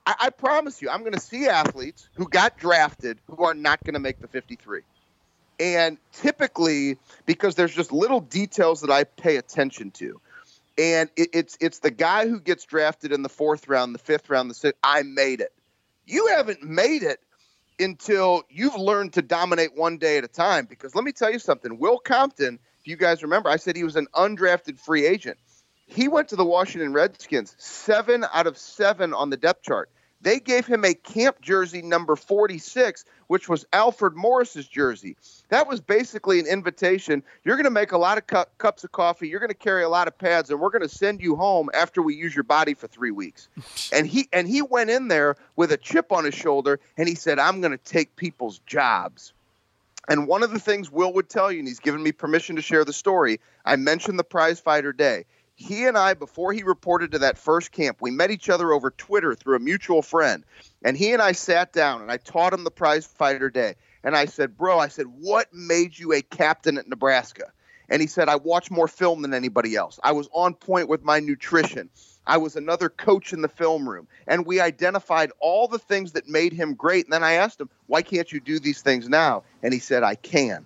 [0.05, 3.83] I, I promise you, I'm going to see athletes who got drafted who are not
[3.83, 4.81] going to make the 53.
[5.63, 10.19] And typically, because there's just little details that I pay attention to,
[10.77, 14.29] and it, it's it's the guy who gets drafted in the fourth round, the fifth
[14.29, 14.77] round, the sixth.
[14.83, 15.53] I made it.
[16.05, 17.21] You haven't made it
[17.79, 20.65] until you've learned to dominate one day at a time.
[20.65, 22.59] Because let me tell you something, Will Compton.
[22.81, 25.37] If you guys remember, I said he was an undrafted free agent.
[25.85, 29.89] He went to the Washington Redskins, seven out of seven on the depth chart.
[30.23, 35.17] They gave him a camp jersey number 46, which was Alfred Morris's jersey.
[35.49, 37.23] That was basically an invitation.
[37.43, 39.27] You're going to make a lot of cu- cups of coffee.
[39.27, 41.69] You're going to carry a lot of pads, and we're going to send you home
[41.73, 43.49] after we use your body for three weeks.
[43.93, 47.15] and he and he went in there with a chip on his shoulder, and he
[47.15, 49.33] said, "I'm going to take people's jobs."
[50.07, 52.61] And one of the things Will would tell you, and he's given me permission to
[52.61, 53.39] share the story.
[53.65, 57.71] I mentioned the prize fighter day he and I, before he reported to that first
[57.71, 60.43] camp, we met each other over Twitter through a mutual friend.
[60.83, 63.75] And he and I sat down and I taught him the prize fighter day.
[64.03, 67.51] And I said, Bro, I said, what made you a captain at Nebraska?
[67.89, 69.99] And he said, I watch more film than anybody else.
[70.03, 71.89] I was on point with my nutrition.
[72.25, 74.07] I was another coach in the film room.
[74.27, 77.05] And we identified all the things that made him great.
[77.05, 79.43] And then I asked him, Why can't you do these things now?
[79.61, 80.65] And he said, I can.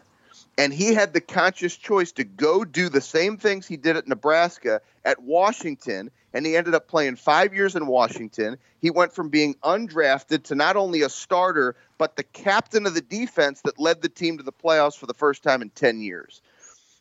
[0.58, 4.08] And he had the conscious choice to go do the same things he did at
[4.08, 6.10] Nebraska at Washington.
[6.34, 8.58] And he ended up playing five years in Washington.
[8.80, 13.02] He went from being undrafted to not only a starter, but the captain of the
[13.02, 16.41] defense that led the team to the playoffs for the first time in 10 years.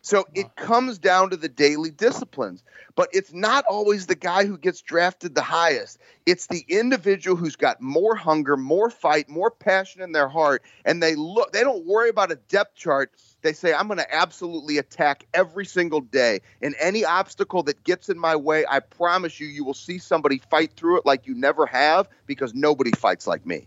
[0.06, 2.62] So it comes down to the daily disciplines,
[2.94, 5.98] but it's not always the guy who gets drafted the highest.
[6.26, 11.02] It's the individual who's got more hunger, more fight, more passion in their heart, and
[11.02, 11.50] they look.
[11.50, 13.10] They don't worry about a depth chart.
[13.42, 18.08] They say, "I'm going to absolutely attack every single day, and any obstacle that gets
[18.08, 21.34] in my way, I promise you, you will see somebody fight through it like you
[21.34, 23.66] never have, because nobody fights like me."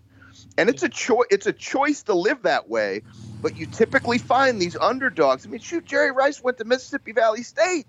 [0.58, 1.28] And it's a choice.
[1.32, 3.02] It's a choice to live that way
[3.42, 5.46] but you typically find these underdogs.
[5.46, 7.86] I mean, shoot, Jerry Rice went to Mississippi Valley State.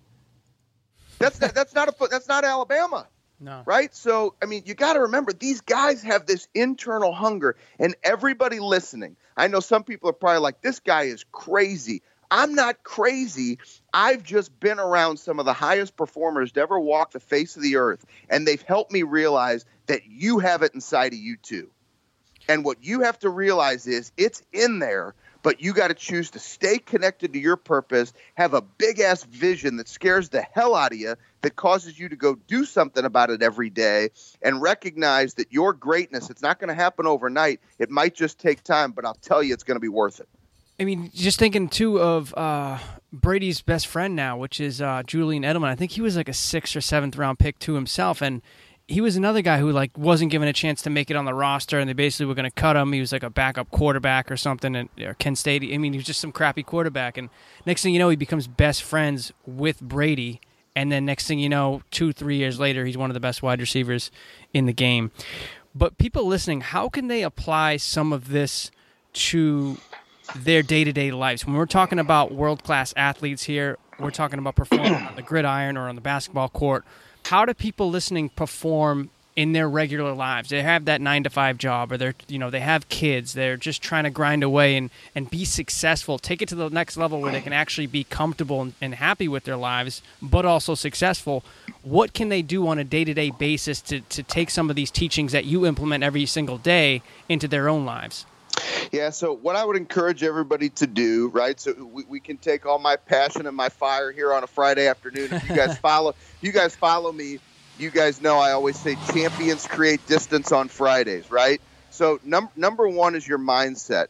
[1.19, 3.07] That's not, that's not a that's not Alabama.
[3.41, 3.63] No.
[3.65, 3.95] Right?
[3.95, 8.61] So, I mean, you got to remember these guys have this internal hunger and everybody
[8.61, 9.17] listening.
[9.37, 12.03] I know some people are probably like this guy is crazy.
[12.31, 13.59] I'm not crazy.
[13.93, 17.63] I've just been around some of the highest performers to ever walk the face of
[17.63, 21.71] the earth and they've helped me realize that you have it inside of you too.
[22.49, 26.31] And what you have to realize is it's in there, but you got to choose
[26.31, 30.75] to stay connected to your purpose, have a big ass vision that scares the hell
[30.75, 34.11] out of you, that causes you to go do something about it every day,
[34.43, 37.61] and recognize that your greatness, it's not going to happen overnight.
[37.79, 40.29] It might just take time, but I'll tell you, it's going to be worth it.
[40.79, 42.79] I mean, just thinking too of uh,
[43.13, 45.69] Brady's best friend now, which is uh, Julian Edelman.
[45.69, 48.41] I think he was like a sixth or seventh round pick to himself, and
[48.91, 51.33] he was another guy who like wasn't given a chance to make it on the
[51.33, 52.93] roster, and they basically were going to cut him.
[52.93, 55.63] He was like a backup quarterback or something, and or uh, Kent State.
[55.63, 57.17] I mean, he was just some crappy quarterback.
[57.17, 57.31] And
[57.65, 60.41] next thing you know, he becomes best friends with Brady,
[60.75, 63.45] and then next thing you know, two three years later, he's one of the best
[63.45, 64.11] wide receivers
[64.53, 65.13] in the game.
[65.73, 68.73] But people listening, how can they apply some of this
[69.13, 69.79] to
[70.35, 71.47] their day to day lives?
[71.47, 75.77] When we're talking about world class athletes here, we're talking about performing on the gridiron
[75.77, 76.85] or on the basketball court
[77.31, 80.49] how do people listening perform in their regular lives?
[80.49, 83.35] They have that nine to five job, or they're you know they have kids.
[83.35, 86.19] They're just trying to grind away and and be successful.
[86.19, 89.29] Take it to the next level where they can actually be comfortable and, and happy
[89.29, 91.45] with their lives, but also successful.
[91.85, 94.75] What can they do on a day to day basis to to take some of
[94.75, 98.27] these teachings that you implement every single day into their own lives?
[98.93, 101.59] Yeah, so what I would encourage everybody to do, right?
[101.61, 104.89] So we, we can take all my passion and my fire here on a Friday
[104.89, 105.33] afternoon.
[105.33, 107.39] If you guys follow, you guys follow me.
[107.79, 111.61] You guys know I always say champions create distance on Fridays, right?
[111.91, 114.09] So num- number one is your mindset.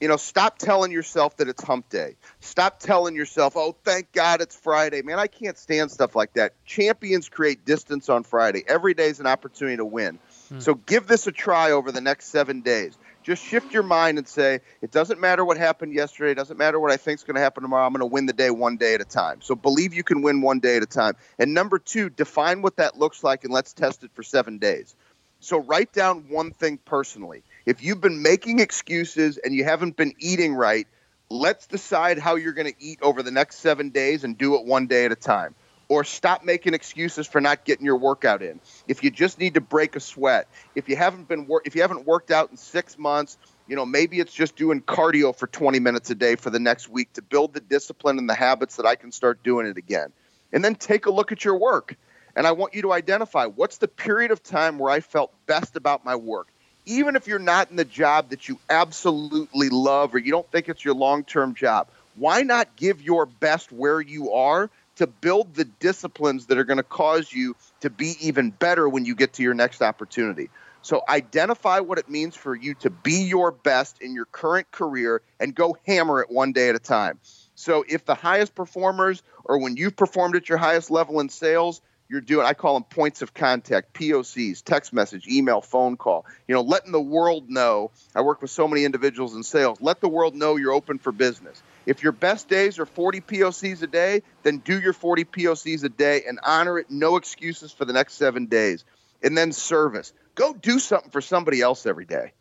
[0.00, 2.16] You know, stop telling yourself that it's hump day.
[2.40, 5.02] Stop telling yourself, oh, thank God it's Friday.
[5.02, 6.52] Man, I can't stand stuff like that.
[6.66, 8.64] Champions create distance on Friday.
[8.66, 10.18] Every day is an opportunity to win.
[10.48, 10.60] Hmm.
[10.60, 12.98] So give this a try over the next seven days.
[13.24, 16.32] Just shift your mind and say, it doesn't matter what happened yesterday.
[16.32, 17.86] It doesn't matter what I think is going to happen tomorrow.
[17.86, 19.40] I'm going to win the day one day at a time.
[19.40, 21.14] So believe you can win one day at a time.
[21.38, 24.94] And number two, define what that looks like and let's test it for seven days.
[25.40, 27.42] So write down one thing personally.
[27.64, 30.86] If you've been making excuses and you haven't been eating right,
[31.30, 34.66] let's decide how you're going to eat over the next seven days and do it
[34.66, 35.54] one day at a time
[35.88, 38.60] or stop making excuses for not getting your workout in.
[38.88, 41.82] If you just need to break a sweat, if you haven't been wor- if you
[41.82, 45.78] haven't worked out in 6 months, you know, maybe it's just doing cardio for 20
[45.80, 48.86] minutes a day for the next week to build the discipline and the habits that
[48.86, 50.12] I can start doing it again.
[50.52, 51.96] And then take a look at your work.
[52.36, 55.76] And I want you to identify what's the period of time where I felt best
[55.76, 56.48] about my work.
[56.86, 60.68] Even if you're not in the job that you absolutely love or you don't think
[60.68, 65.54] it's your long term job, why not give your best where you are to build
[65.54, 69.34] the disciplines that are going to cause you to be even better when you get
[69.34, 70.50] to your next opportunity.
[70.82, 75.22] So identify what it means for you to be your best in your current career
[75.40, 77.18] and go hammer it one day at a time.
[77.54, 81.80] So if the highest performers or when you've performed at your highest level in sales,
[82.08, 86.26] you're doing I call them points of contact, POCs, text message, email, phone call.
[86.46, 87.90] You know, letting the world know.
[88.14, 89.80] I work with so many individuals in sales.
[89.80, 91.62] Let the world know you're open for business.
[91.86, 95.88] If your best days are 40 POCs a day, then do your 40 POCs a
[95.88, 96.90] day and honor it.
[96.90, 98.84] No excuses for the next seven days.
[99.22, 100.12] And then service.
[100.34, 102.32] Go do something for somebody else every day.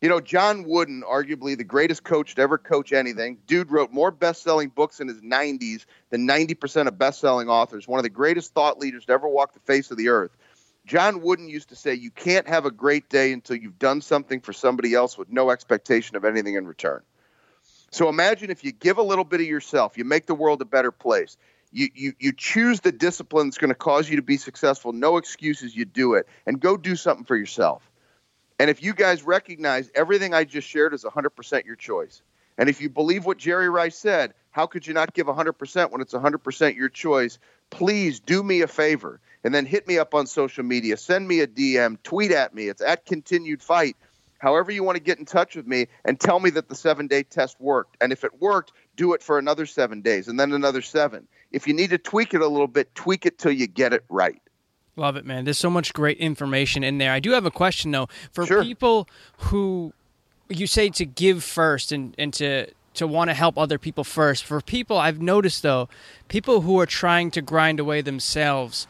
[0.00, 3.38] You know, John Wooden, arguably the greatest coach to ever coach anything.
[3.46, 7.88] Dude wrote more best selling books in his 90s than 90% of best selling authors.
[7.88, 10.36] One of the greatest thought leaders to ever walk the face of the earth.
[10.86, 14.40] John Wooden used to say, You can't have a great day until you've done something
[14.40, 17.00] for somebody else with no expectation of anything in return.
[17.94, 20.64] So imagine if you give a little bit of yourself, you make the world a
[20.64, 21.36] better place.
[21.70, 24.92] You, you, you choose the discipline that's going to cause you to be successful.
[24.92, 26.26] No excuses, you do it.
[26.44, 27.88] And go do something for yourself.
[28.58, 32.20] And if you guys recognize everything I just shared is 100% your choice.
[32.58, 36.00] And if you believe what Jerry Rice said, how could you not give 100% when
[36.00, 37.38] it's 100% your choice?
[37.70, 40.96] Please do me a favor and then hit me up on social media.
[40.96, 42.66] Send me a DM, tweet at me.
[42.66, 43.96] It's at continued fight.
[44.44, 47.06] However, you want to get in touch with me and tell me that the seven
[47.06, 47.96] day test worked.
[48.02, 51.26] And if it worked, do it for another seven days and then another seven.
[51.50, 54.04] If you need to tweak it a little bit, tweak it till you get it
[54.10, 54.42] right.
[54.96, 55.44] Love it, man.
[55.44, 57.10] There's so much great information in there.
[57.10, 58.10] I do have a question though.
[58.32, 58.62] For sure.
[58.62, 59.94] people who
[60.50, 64.44] you say to give first and, and to to want to help other people first.
[64.44, 65.88] For people I've noticed though,
[66.28, 68.86] people who are trying to grind away themselves,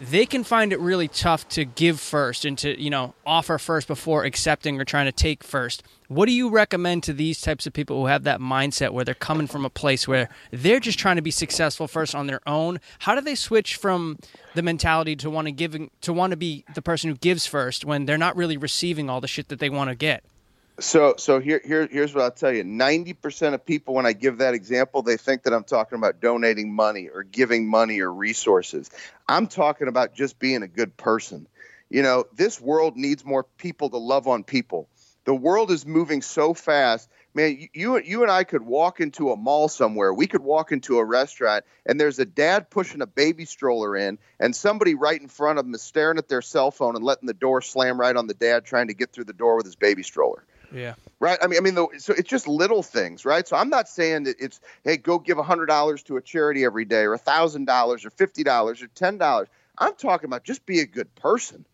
[0.00, 3.86] they can find it really tough to give first and to, you know, offer first
[3.86, 5.82] before accepting or trying to take first.
[6.08, 9.14] What do you recommend to these types of people who have that mindset where they're
[9.14, 12.80] coming from a place where they're just trying to be successful first on their own?
[13.00, 14.18] How do they switch from
[14.54, 17.84] the mentality to want to give to want to be the person who gives first
[17.84, 20.24] when they're not really receiving all the shit that they want to get?
[20.80, 24.12] So, so here, here, here's what I'll tell you: ninety percent of people, when I
[24.12, 28.12] give that example, they think that I'm talking about donating money or giving money or
[28.12, 28.90] resources.
[29.28, 31.46] I'm talking about just being a good person.
[31.90, 34.88] You know, this world needs more people to love on people.
[35.26, 37.68] The world is moving so fast, man.
[37.72, 40.12] You, you and I could walk into a mall somewhere.
[40.12, 44.18] We could walk into a restaurant, and there's a dad pushing a baby stroller in,
[44.40, 47.28] and somebody right in front of them is staring at their cell phone and letting
[47.28, 49.76] the door slam right on the dad trying to get through the door with his
[49.76, 50.44] baby stroller
[50.74, 50.94] yeah.
[51.20, 51.38] Right.
[51.40, 53.46] I mean, I mean, the, so it's just little things, right?
[53.46, 56.84] So I'm not saying that it's, hey, go give hundred dollars to a charity every
[56.84, 59.48] day, or thousand dollars, or fifty dollars, or ten dollars.
[59.78, 61.64] I'm talking about just be a good person.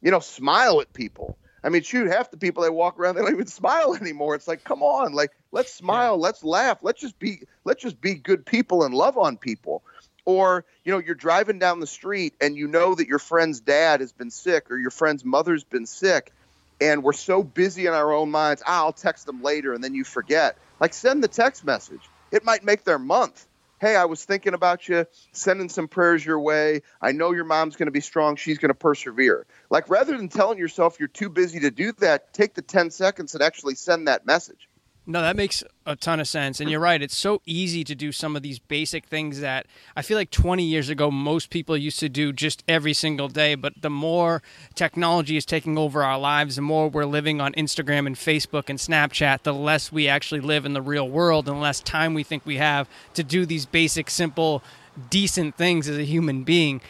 [0.00, 1.36] You know, smile at people.
[1.62, 4.34] I mean, shoot, half the people that walk around they don't even smile anymore.
[4.34, 8.14] It's like, come on, like let's smile, let's laugh, let's just be, let's just be
[8.14, 9.82] good people and love on people.
[10.26, 14.00] Or you know, you're driving down the street and you know that your friend's dad
[14.00, 16.32] has been sick or your friend's mother's been sick
[16.80, 19.94] and we're so busy in our own minds, ah, I'll text them later, and then
[19.94, 20.58] you forget.
[20.80, 22.00] Like, send the text message.
[22.30, 23.46] It might make their month.
[23.80, 26.82] Hey, I was thinking about you, sending some prayers your way.
[27.02, 28.36] I know your mom's going to be strong.
[28.36, 29.46] She's going to persevere.
[29.68, 33.34] Like, rather than telling yourself you're too busy to do that, take the 10 seconds
[33.34, 34.68] and actually send that message.
[35.06, 36.60] No, that makes a ton of sense.
[36.60, 37.02] And you're right.
[37.02, 40.62] It's so easy to do some of these basic things that I feel like 20
[40.64, 43.54] years ago, most people used to do just every single day.
[43.54, 44.42] But the more
[44.74, 48.78] technology is taking over our lives, the more we're living on Instagram and Facebook and
[48.78, 52.22] Snapchat, the less we actually live in the real world and the less time we
[52.22, 54.62] think we have to do these basic, simple,
[55.10, 56.80] decent things as a human being.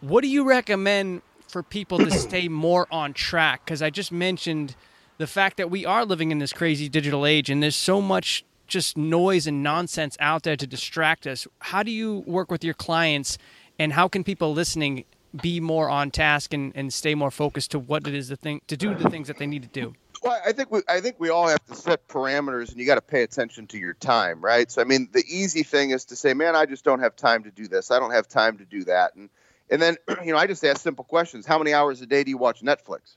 [0.00, 3.64] What do you recommend for people to stay more on track?
[3.64, 4.74] Because I just mentioned
[5.20, 8.42] the fact that we are living in this crazy digital age and there's so much
[8.66, 11.46] just noise and nonsense out there to distract us.
[11.58, 13.36] How do you work with your clients
[13.78, 15.04] and how can people listening
[15.42, 18.62] be more on task and, and stay more focused to what it is the thing
[18.66, 19.92] to do the things that they need to do?
[20.22, 22.94] Well, I think we I think we all have to set parameters, and you got
[22.94, 24.70] to pay attention to your time, right?
[24.70, 27.44] So, I mean, the easy thing is to say, "Man, I just don't have time
[27.44, 27.90] to do this.
[27.90, 29.30] I don't have time to do that," and
[29.70, 32.30] and then you know, I just ask simple questions: How many hours a day do
[32.30, 33.16] you watch Netflix?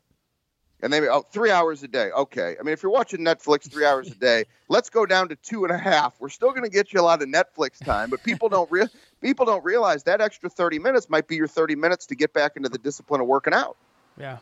[0.84, 2.12] And they oh three hours a day.
[2.12, 2.56] Okay.
[2.60, 5.64] I mean if you're watching netflix three hours a day let's go down to two
[5.64, 6.14] and a half.
[6.20, 8.88] We're still going to get you a lot of netflix time but people don't real
[9.22, 12.58] people don't realize that extra 30 minutes might be your 30 minutes to get back
[12.58, 13.78] into the discipline of working out.
[14.20, 14.38] Yeah.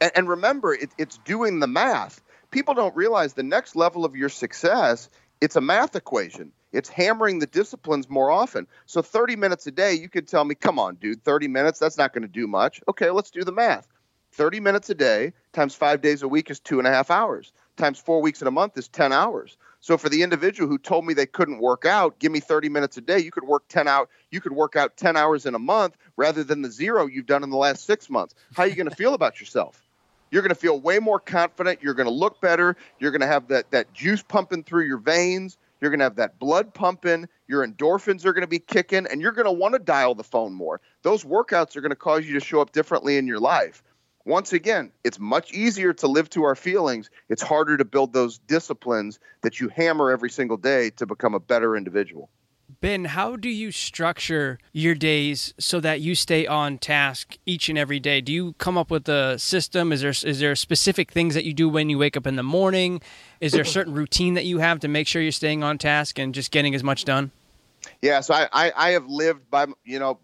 [0.00, 2.20] And, and remember it, it's doing the math.
[2.50, 5.08] People don't realize the next level of your success
[5.40, 6.52] it's a math equation.
[6.72, 8.66] It's hammering the disciplines more often.
[8.86, 11.96] So 30 minutes a day you could tell me come on dude 30 minutes that's
[11.96, 12.82] not going to do much.
[12.88, 13.86] Okay let's do the math
[14.34, 17.52] 30 minutes a day times five days a week is two and a half hours.
[17.76, 19.56] Times four weeks in a month is 10 hours.
[19.80, 22.96] So for the individual who told me they couldn't work out give me 30 minutes
[22.96, 25.58] a day you could work 10 out you could work out 10 hours in a
[25.58, 28.34] month rather than the zero you've done in the last six months.
[28.54, 29.80] How are you going to feel about yourself?
[30.30, 33.28] You're going to feel way more confident you're going to look better you're going to
[33.28, 37.28] have that, that juice pumping through your veins you're going to have that blood pumping
[37.46, 40.24] your endorphins are going to be kicking and you're going to want to dial the
[40.24, 40.80] phone more.
[41.02, 43.82] Those workouts are going to cause you to show up differently in your life
[44.24, 47.10] once again, it's much easier to live to our feelings.
[47.28, 51.40] It's harder to build those disciplines that you hammer every single day to become a
[51.40, 52.30] better individual.
[52.80, 57.76] Ben, how do you structure your days so that you stay on task each and
[57.76, 58.22] every day?
[58.22, 59.92] Do you come up with a system?
[59.92, 62.42] Is there is there specific things that you do when you wake up in the
[62.42, 63.02] morning?
[63.40, 66.18] Is there a certain routine that you have to make sure you're staying on task
[66.18, 67.30] and just getting as much done?
[68.00, 70.18] Yeah, so I, I, I have lived by you know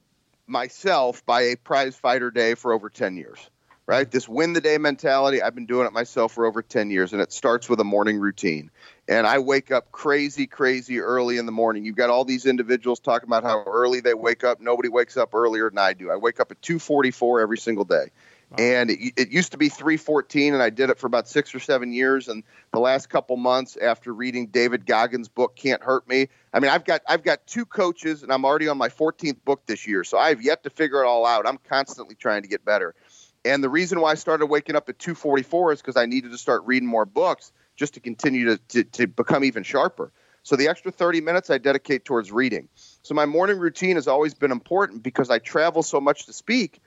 [0.46, 3.49] myself by a prize fighter day for over ten years
[3.90, 4.08] right?
[4.08, 5.42] This win the day mentality.
[5.42, 8.20] I've been doing it myself for over 10 years, and it starts with a morning
[8.20, 8.70] routine.
[9.08, 11.84] And I wake up crazy, crazy early in the morning.
[11.84, 14.60] You've got all these individuals talking about how early they wake up.
[14.60, 16.08] Nobody wakes up earlier than I do.
[16.08, 18.10] I wake up at 2:44 every single day.
[18.50, 18.56] Wow.
[18.58, 21.60] And it, it, used to be 314, and I did it for about six or
[21.60, 22.26] seven years.
[22.26, 26.70] And the last couple months, after reading David Goggins' book "Can't Hurt Me," I mean,
[26.70, 30.02] I've got I've got two coaches, and I'm already on my 14th book this year.
[30.02, 31.46] So I've yet to figure it all out.
[31.46, 32.94] I'm constantly trying to get better.
[33.44, 36.38] And the reason why I started waking up at 2:44 is because I needed to
[36.38, 40.12] start reading more books just to continue to, to, to become even sharper.
[40.42, 42.68] So the extra 30 minutes I dedicate towards reading.
[43.02, 46.80] So my morning routine has always been important because I travel so much to speak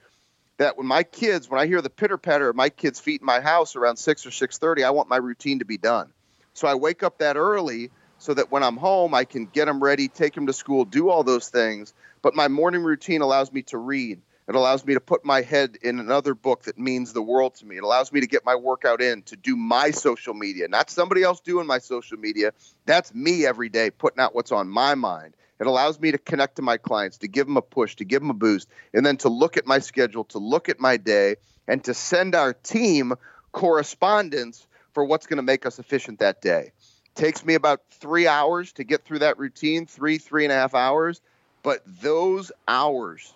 [0.56, 3.26] that when my kids, when I hear the pitter patter of my kids' feet in
[3.26, 6.12] my house around six or 6:30, I want my routine to be done.
[6.52, 9.82] So I wake up that early so that when I'm home, I can get them
[9.82, 11.92] ready, take them to school, do all those things.
[12.22, 14.20] But my morning routine allows me to read.
[14.46, 17.66] It allows me to put my head in another book that means the world to
[17.66, 17.78] me.
[17.78, 21.22] It allows me to get my workout in, to do my social media, not somebody
[21.22, 22.52] else doing my social media.
[22.84, 25.34] That's me every day, putting out what's on my mind.
[25.60, 28.20] It allows me to connect to my clients, to give them a push, to give
[28.20, 31.36] them a boost, and then to look at my schedule, to look at my day,
[31.66, 33.14] and to send our team
[33.52, 36.72] correspondence for what's going to make us efficient that day.
[37.14, 40.74] Takes me about three hours to get through that routine, three, three and a half
[40.74, 41.20] hours.
[41.62, 43.32] But those hours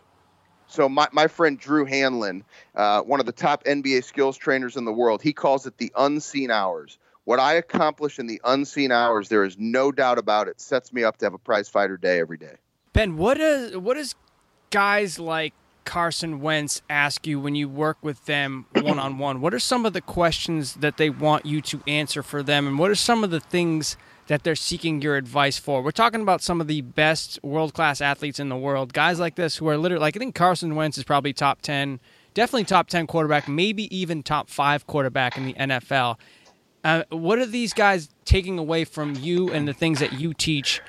[0.68, 2.42] so my, my friend Drew Hanlen,
[2.74, 5.90] uh, one of the top NBA skills trainers in the world, he calls it the
[5.96, 6.98] unseen hours.
[7.24, 11.04] What I accomplish in the unseen hours, there is no doubt about it, sets me
[11.04, 12.56] up to have a prize fighter day every day.
[12.92, 14.14] Ben, what is what does
[14.70, 15.52] guys like
[15.84, 19.40] Carson Wentz ask you when you work with them one on one?
[19.40, 22.78] What are some of the questions that they want you to answer for them, and
[22.78, 23.96] what are some of the things
[24.28, 25.82] that they're seeking your advice for.
[25.82, 29.34] We're talking about some of the best world class athletes in the world, guys like
[29.34, 31.98] this who are literally like I think Carson Wentz is probably top ten,
[32.34, 36.16] definitely top ten quarterback, maybe even top five quarterback in the NFL.
[36.84, 40.80] Uh, what are these guys taking away from you and the things that you teach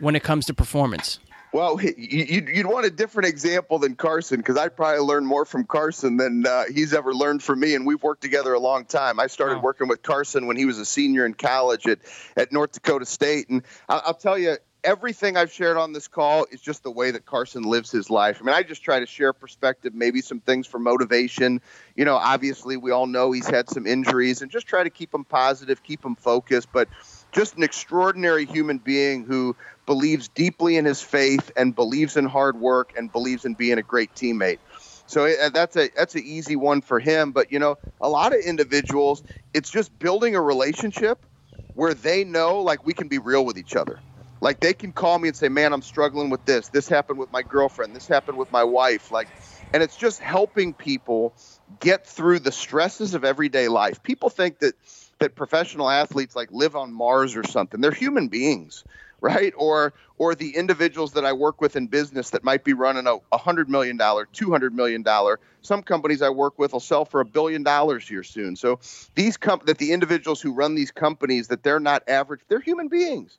[0.00, 1.20] when it comes to performance?
[1.56, 6.18] Well, you'd want a different example than Carson because I probably learned more from Carson
[6.18, 9.18] than uh, he's ever learned from me, and we've worked together a long time.
[9.18, 9.62] I started wow.
[9.62, 12.00] working with Carson when he was a senior in college at,
[12.36, 16.46] at North Dakota State, and I'll, I'll tell you, everything I've shared on this call
[16.50, 18.36] is just the way that Carson lives his life.
[18.42, 21.62] I mean, I just try to share perspective, maybe some things for motivation.
[21.96, 25.14] You know, obviously, we all know he's had some injuries, and just try to keep
[25.14, 26.90] him positive, keep him focused, but
[27.32, 29.56] just an extraordinary human being who
[29.86, 33.82] believes deeply in his faith and believes in hard work and believes in being a
[33.82, 34.58] great teammate.
[35.06, 37.32] So uh, that's a that's an easy one for him.
[37.32, 39.22] But you know, a lot of individuals,
[39.54, 41.24] it's just building a relationship
[41.74, 44.02] where they know like we can be real with each other.
[44.40, 46.68] Like they can call me and say, "Man, I'm struggling with this.
[46.68, 47.96] This happened with my girlfriend.
[47.96, 49.28] This happened with my wife." Like,
[49.72, 51.34] and it's just helping people
[51.80, 54.02] get through the stresses of everyday life.
[54.02, 54.74] People think that
[55.20, 57.80] that professional athletes like live on Mars or something.
[57.80, 58.84] They're human beings
[59.20, 59.52] right?
[59.56, 63.38] Or or the individuals that I work with in business that might be running a,
[63.38, 65.40] hundred million dollar, two hundred million dollar.
[65.62, 68.56] Some companies I work with will sell for a billion dollars here soon.
[68.56, 68.78] So
[69.14, 72.88] these comp that the individuals who run these companies that they're not average, they're human
[72.88, 73.38] beings,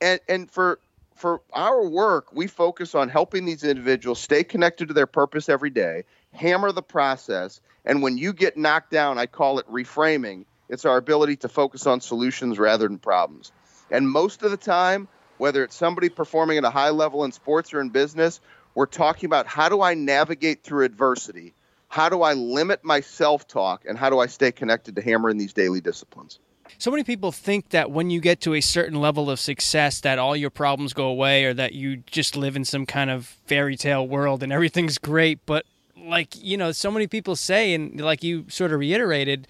[0.00, 0.78] and and for
[1.14, 5.68] for our work, we focus on helping these individuals stay connected to their purpose every
[5.68, 10.44] day, hammer the process, and when you get knocked down, I call it reframing.
[10.70, 13.52] It's our ability to focus on solutions rather than problems.
[13.90, 17.72] And most of the time, whether it's somebody performing at a high level in sports
[17.72, 18.40] or in business,
[18.74, 21.54] we're talking about how do I navigate through adversity?
[21.88, 23.84] How do I limit my self talk?
[23.88, 26.38] And how do I stay connected to hammering these daily disciplines?
[26.78, 30.18] So many people think that when you get to a certain level of success that
[30.18, 33.76] all your problems go away or that you just live in some kind of fairy
[33.76, 35.66] tale world and everything's great, but
[35.96, 39.48] like, you know, so many people say and like you sort of reiterated,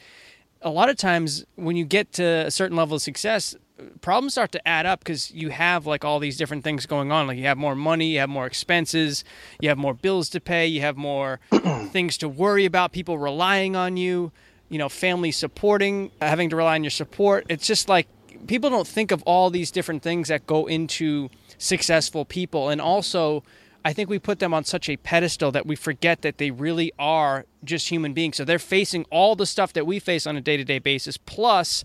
[0.62, 3.54] a lot of times when you get to a certain level of success,
[4.00, 7.26] problems start to add up because you have like all these different things going on.
[7.26, 9.24] Like you have more money, you have more expenses,
[9.60, 11.40] you have more bills to pay, you have more
[11.90, 14.32] things to worry about, people relying on you,
[14.68, 17.46] you know, family supporting, having to rely on your support.
[17.48, 18.08] It's just like
[18.46, 21.28] people don't think of all these different things that go into
[21.58, 22.68] successful people.
[22.68, 23.42] And also,
[23.84, 26.92] I think we put them on such a pedestal that we forget that they really
[26.98, 28.36] are just human beings.
[28.36, 31.16] So they're facing all the stuff that we face on a day to day basis,
[31.16, 31.84] plus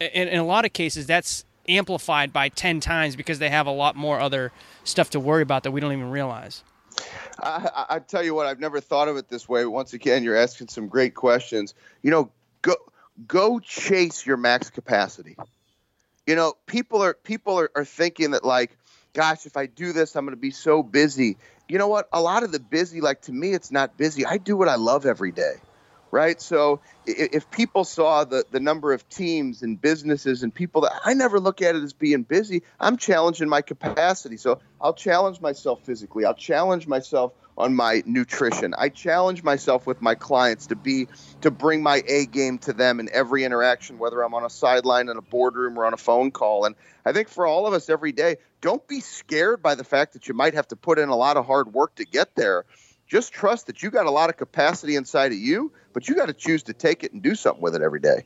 [0.00, 3.70] in, in a lot of cases, that's amplified by 10 times because they have a
[3.70, 4.52] lot more other
[4.84, 6.64] stuff to worry about that we don't even realize.
[7.40, 9.64] I, I tell you what, I've never thought of it this way.
[9.66, 11.74] Once again, you're asking some great questions.
[12.02, 12.32] You know,
[12.62, 12.74] go
[13.26, 15.36] go chase your max capacity.
[16.26, 18.76] You know, people are people are, are thinking that like,
[19.12, 21.36] gosh, if I do this, I'm going to be so busy.
[21.68, 22.08] You know what?
[22.12, 24.26] A lot of the busy, like to me, it's not busy.
[24.26, 25.54] I do what I love every day
[26.10, 26.40] right?
[26.40, 31.14] So if people saw the, the number of teams and businesses and people that I
[31.14, 34.36] never look at it as being busy, I'm challenging my capacity.
[34.36, 36.24] So I'll challenge myself physically.
[36.24, 38.72] I'll challenge myself on my nutrition.
[38.78, 41.08] I challenge myself with my clients to be
[41.40, 45.08] to bring my A game to them in every interaction, whether I'm on a sideline
[45.08, 46.64] in a boardroom or on a phone call.
[46.64, 50.12] And I think for all of us every day, don't be scared by the fact
[50.12, 52.64] that you might have to put in a lot of hard work to get there
[53.08, 56.26] just trust that you got a lot of capacity inside of you, but you got
[56.26, 58.24] to choose to take it and do something with it every day.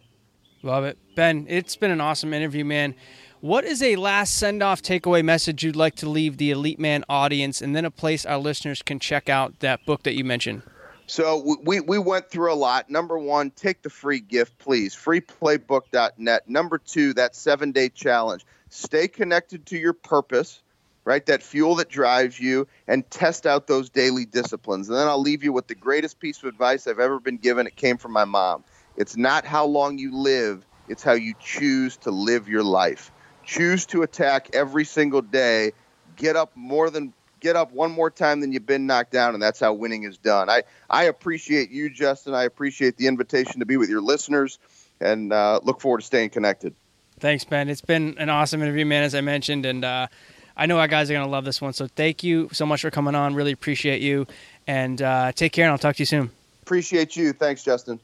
[0.62, 0.99] Love it.
[1.16, 2.95] Ben, it's been an awesome interview, man.
[3.41, 7.05] What is a last send off takeaway message you'd like to leave the Elite Man
[7.09, 10.62] audience and then a place our listeners can check out that book that you mentioned?
[11.07, 12.89] So we, we went through a lot.
[12.89, 14.95] Number one, take the free gift, please.
[14.95, 16.49] Freeplaybook.net.
[16.49, 18.47] Number two, that seven day challenge.
[18.68, 20.62] Stay connected to your purpose
[21.05, 21.25] right?
[21.27, 24.89] That fuel that drives you, and test out those daily disciplines.
[24.89, 27.67] And then I'll leave you with the greatest piece of advice I've ever been given.
[27.67, 28.65] It came from my mom.
[28.97, 33.11] It's not how long you live, it's how you choose to live your life.
[33.45, 35.73] Choose to attack every single day.
[36.17, 39.43] Get up more than get up one more time than you've been knocked down, and
[39.43, 40.49] that's how winning is done.
[40.49, 42.35] I, I appreciate you, Justin.
[42.35, 44.59] I appreciate the invitation to be with your listeners,
[45.01, 46.75] and uh, look forward to staying connected.
[47.19, 47.69] Thanks, Ben.
[47.69, 50.07] It's been an awesome interview, man, as I mentioned, and uh,
[50.57, 51.73] I know our guys are going to love this one.
[51.73, 53.35] So thank you so much for coming on.
[53.35, 54.27] Really appreciate you.
[54.67, 56.31] And uh, take care, and I'll talk to you soon.
[56.63, 57.33] Appreciate you.
[57.33, 58.01] Thanks, Justin.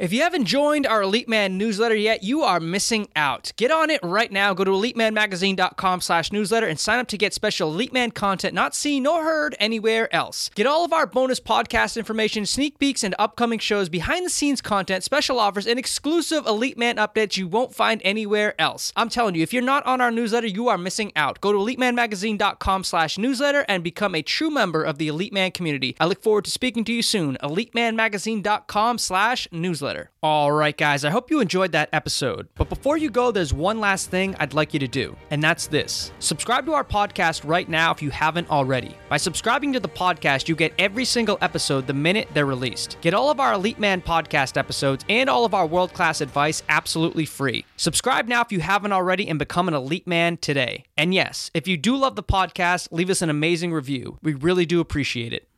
[0.00, 3.52] If you haven't joined our Elite Man newsletter yet, you are missing out.
[3.58, 4.54] Get on it right now.
[4.54, 8.74] Go to elitemanmagazine.com slash newsletter and sign up to get special Elite Man content not
[8.74, 10.50] seen nor heard anywhere else.
[10.54, 14.62] Get all of our bonus podcast information, sneak peeks, and upcoming shows, behind the scenes
[14.62, 18.94] content, special offers, and exclusive Elite Man updates you won't find anywhere else.
[18.96, 21.42] I'm telling you, if you're not on our newsletter, you are missing out.
[21.42, 25.94] Go to elitemanmagazine.com slash newsletter and become a true member of the Elite Man community.
[26.00, 27.36] I look forward to speaking to you soon.
[27.42, 30.10] elitemanmagazine.com slash newsletter newsletter.
[30.22, 32.48] All right, guys, I hope you enjoyed that episode.
[32.56, 35.66] But before you go, there's one last thing I'd like you to do, and that's
[35.66, 38.96] this subscribe to our podcast right now if you haven't already.
[39.08, 42.98] By subscribing to the podcast, you get every single episode the minute they're released.
[43.00, 46.62] Get all of our Elite Man podcast episodes and all of our world class advice
[46.68, 47.64] absolutely free.
[47.76, 50.84] Subscribe now if you haven't already and become an Elite Man today.
[50.96, 54.18] And yes, if you do love the podcast, leave us an amazing review.
[54.22, 55.49] We really do appreciate it.